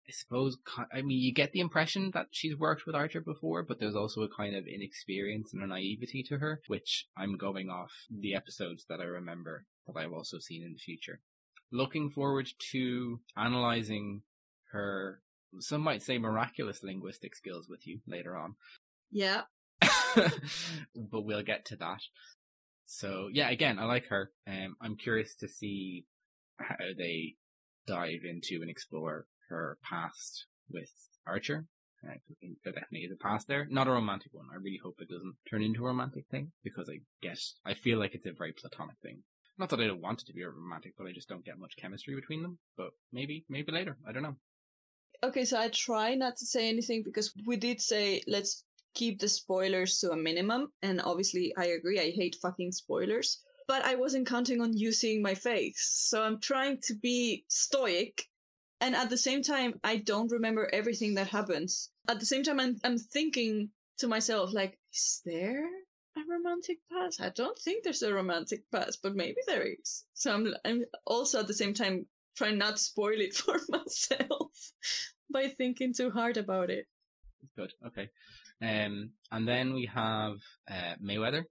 [0.08, 0.56] I suppose.
[0.92, 4.22] I mean, you get the impression that she's worked with Archer before, but there's also
[4.22, 8.84] a kind of inexperience and a naivety to her, which I'm going off the episodes
[8.88, 11.20] that I remember that I've also seen in the future.
[11.72, 14.22] Looking forward to analyzing
[14.72, 15.20] her.
[15.60, 18.54] Some might say miraculous linguistic skills with you later on.
[19.12, 19.42] Yeah.
[19.80, 22.00] but we'll get to that.
[22.86, 24.32] So yeah, again, I like her.
[24.46, 26.06] Um, I'm curious to see
[26.58, 27.34] how they
[27.86, 30.90] dive into and explore her past with
[31.26, 31.66] Archer.
[32.04, 33.66] Uh, I think there definitely is a past there.
[33.70, 34.46] Not a romantic one.
[34.52, 37.98] I really hope it doesn't turn into a romantic thing because I guess I feel
[37.98, 39.22] like it's a very platonic thing.
[39.58, 41.76] Not that I don't want it to be romantic, but I just don't get much
[41.76, 42.58] chemistry between them.
[42.76, 43.96] But maybe, maybe later.
[44.06, 44.36] I don't know.
[45.22, 49.28] Okay, so I try not to say anything because we did say let's keep the
[49.28, 50.72] spoilers to a minimum.
[50.82, 51.98] And obviously, I agree.
[51.98, 53.40] I hate fucking spoilers.
[53.66, 55.90] But I wasn't counting on you seeing my face.
[56.08, 58.26] So I'm trying to be stoic.
[58.80, 61.90] And at the same time, I don't remember everything that happens.
[62.08, 65.66] At the same time, I'm, I'm thinking to myself, like, is there
[66.16, 67.20] a romantic past?
[67.20, 70.04] I don't think there's a romantic past, but maybe there is.
[70.14, 72.06] So I'm, I'm also at the same time
[72.36, 74.72] trying not to spoil it for myself
[75.30, 76.86] by thinking too hard about it.
[77.56, 77.72] Good.
[77.86, 78.08] Okay.
[78.62, 80.36] Um, and then we have
[80.70, 81.44] uh, Mayweather,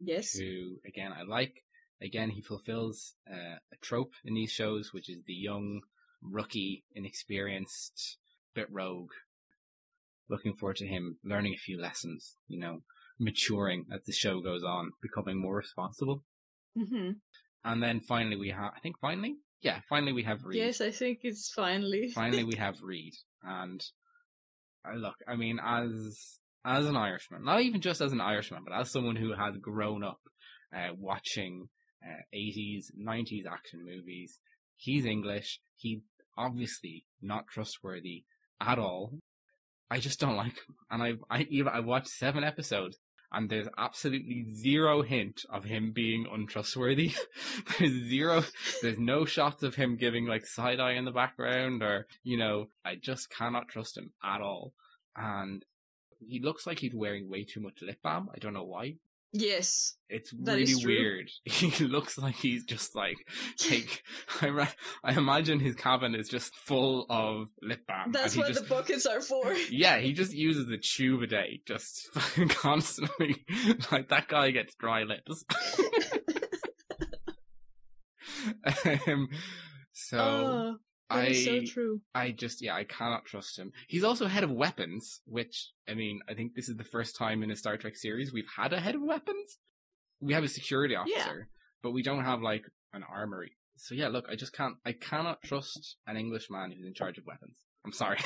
[0.00, 0.32] Yes.
[0.32, 1.62] who again I like.
[2.02, 5.82] Again, he fulfills uh, a trope in these shows, which is the young,
[6.22, 8.16] rookie, inexperienced,
[8.54, 9.10] bit rogue.
[10.28, 12.82] Looking forward to him learning a few lessons, you know,
[13.20, 16.24] maturing as the show goes on, becoming more responsible.
[16.76, 17.10] hmm
[17.64, 20.58] And then finally we have, I think finally, yeah, finally we have Reed.
[20.58, 22.10] Yes, I think it's finally.
[22.14, 23.12] finally we have Reed.
[23.42, 23.80] And
[24.88, 28.74] uh, look, I mean, as as an Irishman, not even just as an Irishman, but
[28.74, 30.20] as someone who has grown up
[30.74, 31.68] uh, watching
[32.04, 34.38] uh, 80s, 90s action movies,
[34.76, 35.60] he's English.
[35.76, 36.00] He's
[36.36, 38.24] obviously not trustworthy
[38.60, 39.18] at all.
[39.90, 40.76] I just don't like him.
[40.90, 42.98] And I've, I I watched seven episodes.
[43.32, 47.12] And there's absolutely zero hint of him being untrustworthy.
[47.78, 48.44] there's zero
[48.82, 52.66] there's no shots of him giving like side eye in the background or, you know,
[52.84, 54.72] I just cannot trust him at all.
[55.16, 55.64] And
[56.18, 58.28] he looks like he's wearing way too much lip balm.
[58.34, 58.96] I don't know why.
[59.32, 59.94] Yes.
[60.08, 61.30] It's really weird.
[61.44, 63.16] He looks like he's just like
[63.56, 64.02] take.
[64.40, 64.68] I re-
[65.04, 68.10] I imagine his cabin is just full of lip balm.
[68.12, 69.54] That's what just, the buckets are for.
[69.70, 72.08] Yeah, he just uses a tube a day, just
[72.48, 73.44] constantly.
[73.92, 75.44] Like that guy gets dry lips.
[79.06, 79.28] um,
[79.92, 80.76] so oh,
[81.10, 82.00] that I, is so true.
[82.14, 83.72] I just, yeah, I cannot trust him.
[83.88, 87.42] He's also head of weapons, which I mean, I think this is the first time
[87.42, 89.58] in a Star Trek series we've had a head of weapons.
[90.20, 91.48] We have a security officer,
[91.82, 93.52] but we don't have like an armory.
[93.76, 97.24] So yeah, look, I just can't, I cannot trust an Englishman who's in charge of
[97.26, 97.58] weapons.
[97.84, 98.18] I'm sorry.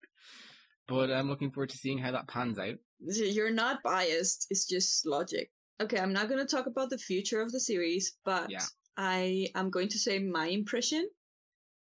[0.88, 2.74] but I'm looking forward to seeing how that pans out.
[3.00, 4.46] You're not biased.
[4.50, 5.50] It's just logic.
[5.80, 8.64] Okay, I'm not going to talk about the future of the series, but Yeah.
[8.96, 11.08] I am going to say my impression.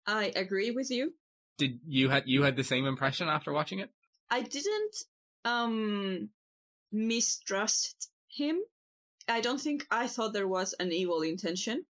[0.07, 1.14] I agree with you.
[1.59, 3.90] Did you had you had the same impression after watching it?
[4.30, 4.96] I didn't
[5.44, 6.30] um
[6.90, 8.61] mistrust him.
[9.28, 11.84] I don't think I thought there was an evil intention,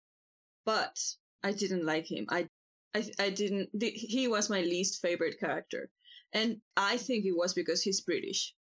[0.66, 0.98] but
[1.44, 2.26] I didn't like him.
[2.30, 2.48] I
[2.96, 5.90] I I didn't he was my least favorite character.
[6.32, 8.54] And I think it was because he's British.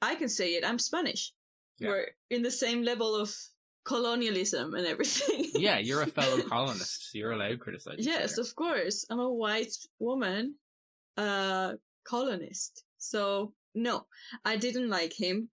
[0.00, 0.64] I can say it.
[0.64, 1.32] I'm Spanish.
[1.78, 1.88] Yeah.
[1.88, 3.32] We're in the same level of
[3.84, 5.50] colonialism and everything.
[5.54, 7.96] Yeah, you're a fellow colonist, so you're allowed to criticize.
[7.98, 9.04] Yes, of course.
[9.10, 10.54] I'm a white woman,
[11.16, 11.74] uh,
[12.04, 12.84] colonist.
[12.98, 14.06] So no,
[14.44, 15.48] I didn't like him.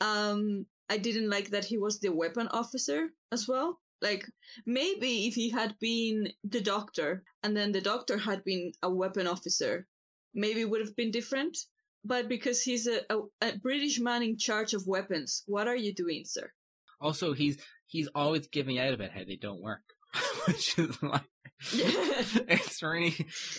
[0.00, 3.80] Um, I didn't like that he was the weapon officer as well.
[4.00, 4.26] Like
[4.66, 9.26] maybe if he had been the doctor and then the doctor had been a weapon
[9.26, 9.86] officer,
[10.34, 11.56] maybe it would have been different.
[12.04, 15.94] But because he's a, a, a British man in charge of weapons, what are you
[15.94, 16.50] doing, sir?
[17.02, 19.82] Also, he's he's always giving out about how they don't work,
[20.46, 21.22] which is like
[21.72, 23.14] it's really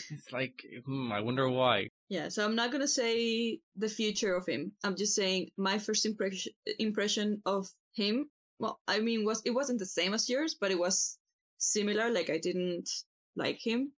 [0.09, 1.89] it's like hmm, I wonder why.
[2.09, 4.71] Yeah, so I'm not gonna say the future of him.
[4.83, 8.29] I'm just saying my first impression impression of him.
[8.59, 11.17] Well, I mean, was it wasn't the same as yours, but it was
[11.57, 12.09] similar.
[12.09, 12.89] Like I didn't
[13.35, 13.91] like him,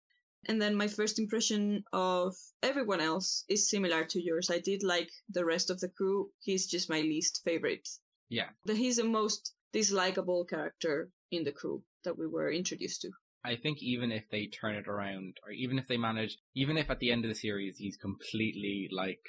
[0.48, 4.50] and then my first impression of everyone else is similar to yours.
[4.50, 6.32] I did like the rest of the crew.
[6.40, 7.88] He's just my least favorite.
[8.30, 8.50] Yeah.
[8.66, 13.12] That he's the most dislikable character in the crew that we were introduced to.
[13.44, 16.90] I think even if they turn it around, or even if they manage, even if
[16.90, 19.22] at the end of the series he's completely like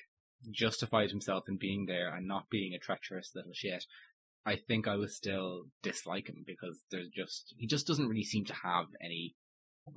[0.51, 3.85] justified himself in being there and not being a treacherous little shit,
[4.47, 8.45] I think I would still dislike him because there's just he just doesn't really seem
[8.47, 9.35] to have any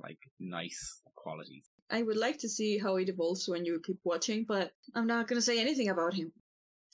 [0.02, 1.64] like nice qualities.
[1.90, 5.28] I would like to see how it evolves when you keep watching, but I'm not
[5.28, 6.32] gonna say anything about him.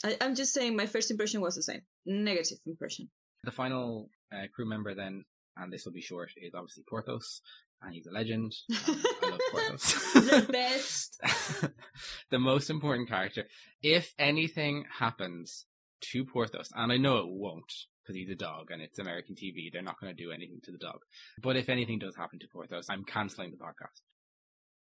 [0.05, 1.82] I, I'm just saying my first impression was the same.
[2.05, 3.09] Negative impression.
[3.44, 5.24] The final uh, crew member then,
[5.57, 7.40] and this will be short, is obviously Porthos,
[7.82, 8.55] and he's a legend.
[8.70, 10.12] I love Porthos.
[10.14, 11.20] the best.
[12.30, 13.44] the most important character.
[13.82, 15.66] If anything happens
[16.12, 17.72] to Porthos, and I know it won't,
[18.03, 20.72] because he's a dog and it's American TV, they're not going to do anything to
[20.72, 21.01] the dog.
[21.42, 24.01] But if anything does happen to Porthos, I'm cancelling the podcast.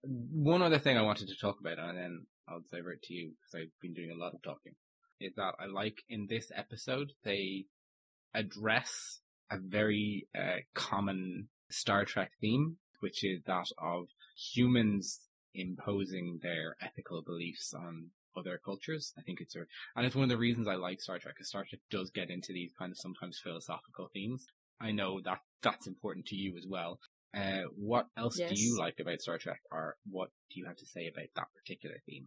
[0.02, 3.62] One other thing I wanted to talk about, and then I'll divert to you because
[3.62, 4.74] I've been doing a lot of talking,
[5.20, 7.66] is that I like in this episode they
[8.34, 14.06] address a very uh, common Star Trek theme, which is that of
[14.54, 15.20] humans
[15.54, 19.12] imposing their ethical beliefs on other cultures.
[19.18, 19.60] I think it's a,
[19.96, 22.30] and it's one of the reasons I like Star Trek, because Star Trek does get
[22.30, 24.46] into these kind of sometimes philosophical themes.
[24.80, 27.00] I know that that's important to you as well.
[27.36, 30.86] Uh, what else do you like about Star Trek, or what do you have to
[30.86, 32.26] say about that particular theme?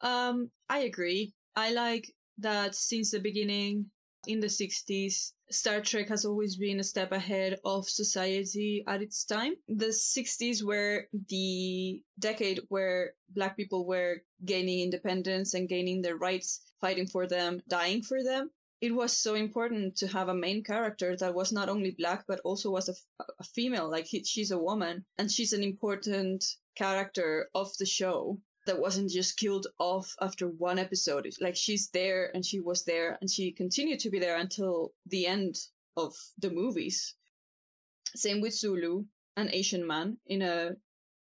[0.00, 1.32] Um, I agree.
[1.56, 3.90] I like that since the beginning
[4.26, 9.24] in the 60s, Star Trek has always been a step ahead of society at its
[9.24, 9.54] time.
[9.68, 16.60] The 60s were the decade where black people were gaining independence and gaining their rights,
[16.80, 18.50] fighting for them, dying for them.
[18.80, 22.40] It was so important to have a main character that was not only black, but
[22.40, 23.90] also was a, female.
[23.90, 26.44] Like he, she's a woman and she's an important
[26.76, 31.26] character of the show that wasn't just killed off after one episode.
[31.40, 35.26] Like she's there and she was there and she continued to be there until the
[35.26, 35.56] end
[35.96, 37.14] of the movies.
[38.14, 39.04] Same with Sulu,
[39.38, 40.72] an Asian man in a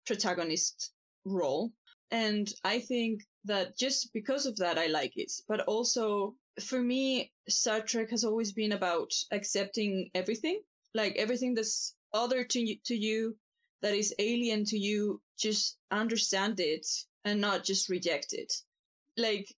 [0.07, 0.90] protagonist
[1.24, 1.72] role.
[2.11, 5.32] And I think that just because of that, I like it.
[5.47, 10.62] But also, for me, Star Trek has always been about accepting everything,
[10.94, 13.36] like everything that's other to you, to you,
[13.82, 16.86] that is alien to you, just understand it
[17.27, 18.53] and not just reject it.
[19.16, 19.53] Like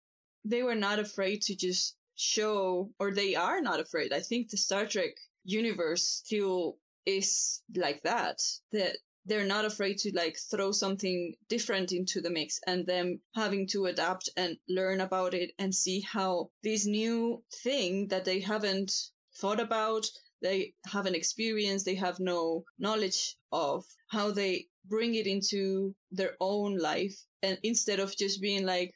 [0.44, 4.12] they were not afraid to just show, or they are not afraid.
[4.12, 5.10] I think the Star Trek
[5.44, 8.40] universe still is like that.
[8.72, 8.96] That
[9.26, 13.84] they're not afraid to like throw something different into the mix and them having to
[13.84, 18.92] adapt and learn about it and see how this new thing that they haven't
[19.36, 20.06] thought about
[20.40, 26.78] they haven't experienced they have no knowledge of how they bring it into their own
[26.78, 28.92] life and instead of just being like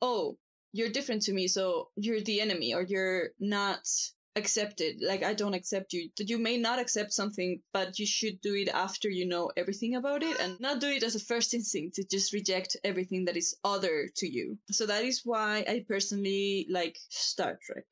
[0.00, 0.36] oh
[0.72, 3.86] you're different to me so you're the enemy or you're not
[4.34, 6.08] accepted like i don't accept you.
[6.16, 9.94] That you may not accept something but you should do it after you know everything
[9.96, 13.36] about it and not do it as a first instinct to just reject everything that
[13.36, 14.58] is other to you.
[14.70, 17.84] So that is why i personally like star trek.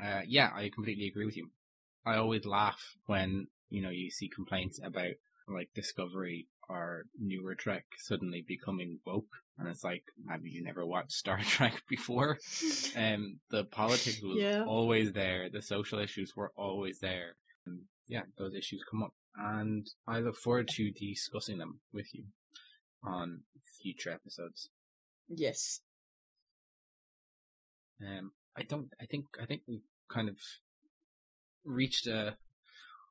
[0.00, 1.50] Uh, yeah, I completely agree with you.
[2.06, 5.14] I always laugh when you know you see complaints about
[5.48, 11.12] like Discovery or newer Trek suddenly becoming woke, and it's like, have you never watched
[11.12, 12.38] Star Trek before?
[12.96, 14.64] Um, the politics was Yeah.
[14.64, 15.48] always there.
[15.50, 17.36] The social issues were always there.
[17.66, 22.24] And yeah, those issues come up, and I look forward to discussing them with you
[23.04, 23.40] on
[23.82, 24.68] future episodes.
[25.28, 25.80] yes
[28.00, 28.88] Um, I don't.
[29.00, 29.26] I think.
[29.40, 30.36] I think we've kind of
[31.64, 32.36] reached a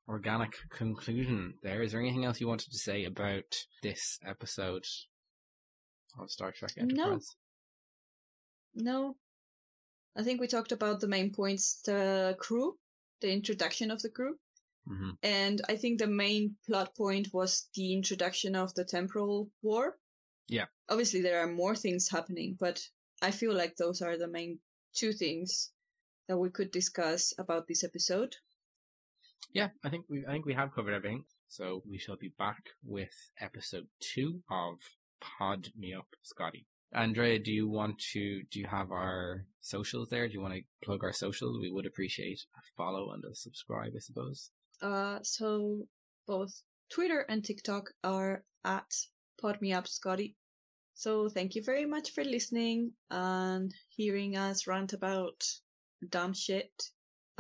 [0.08, 1.54] organic conclusion.
[1.64, 4.86] There is there anything else you wanted to say about this episode
[6.20, 7.28] of Star Trek Enterprise?
[8.76, 9.16] no No.
[10.16, 12.78] i think we talked about the main points the crew
[13.22, 14.36] the introduction of the crew
[14.88, 19.98] hmm and i think the main plot point was the introduction of the temporal war
[20.48, 20.66] Yeah.
[20.90, 22.82] obviously there are more things happening but
[23.22, 24.60] i feel like those are the main
[24.94, 25.72] two things
[26.28, 28.36] that we could discuss about this episode
[29.54, 30.26] Yeah, I think we.
[30.28, 31.26] I think we have covered everything.
[31.48, 34.76] So we shall be back with episode two of
[35.20, 36.66] Pod Me Up, Scotty.
[36.94, 38.44] Andrea, do you want to?
[38.52, 40.28] Do you have our socials there?
[40.28, 41.60] Do you want to plug our socials?
[41.62, 44.50] We would appreciate a follow and a subscribe, I suppose.
[44.82, 45.88] uh so
[46.28, 46.54] both
[46.90, 48.92] twitter and tiktok are at
[49.42, 50.36] Pod Me Up, Scotty.
[50.94, 55.44] so thank you very much for listening and hearing us rant about
[56.10, 56.72] dumb shit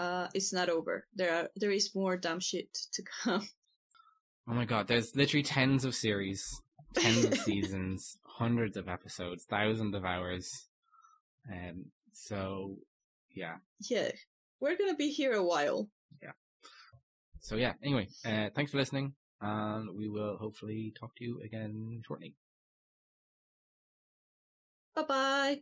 [0.02, 3.48] uh it's not over there are there is more dumb shit to come
[4.50, 6.44] Oh my god, there's literally tens of series,
[6.96, 10.50] tens of seasons, hundreds of episodes, thousands of hours.
[11.50, 12.78] Um, so
[13.30, 13.58] yeah,
[13.90, 14.10] yeah
[14.60, 15.88] we're gonna be here a while
[16.26, 16.36] Yeah.
[17.40, 17.74] so yeah.
[17.84, 22.34] Anyway, uh, thanks for listening, and we will hopefully talk to you again shortly.
[24.96, 25.62] bye bye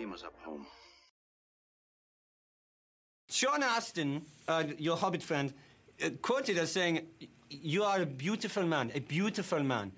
[0.00, 0.66] Beam us up home.
[3.28, 5.52] Sean Astin, uh, your Hobbit friend,
[6.02, 7.06] uh, quoted as saying,
[7.50, 9.92] "You are a beautiful man, a beautiful man."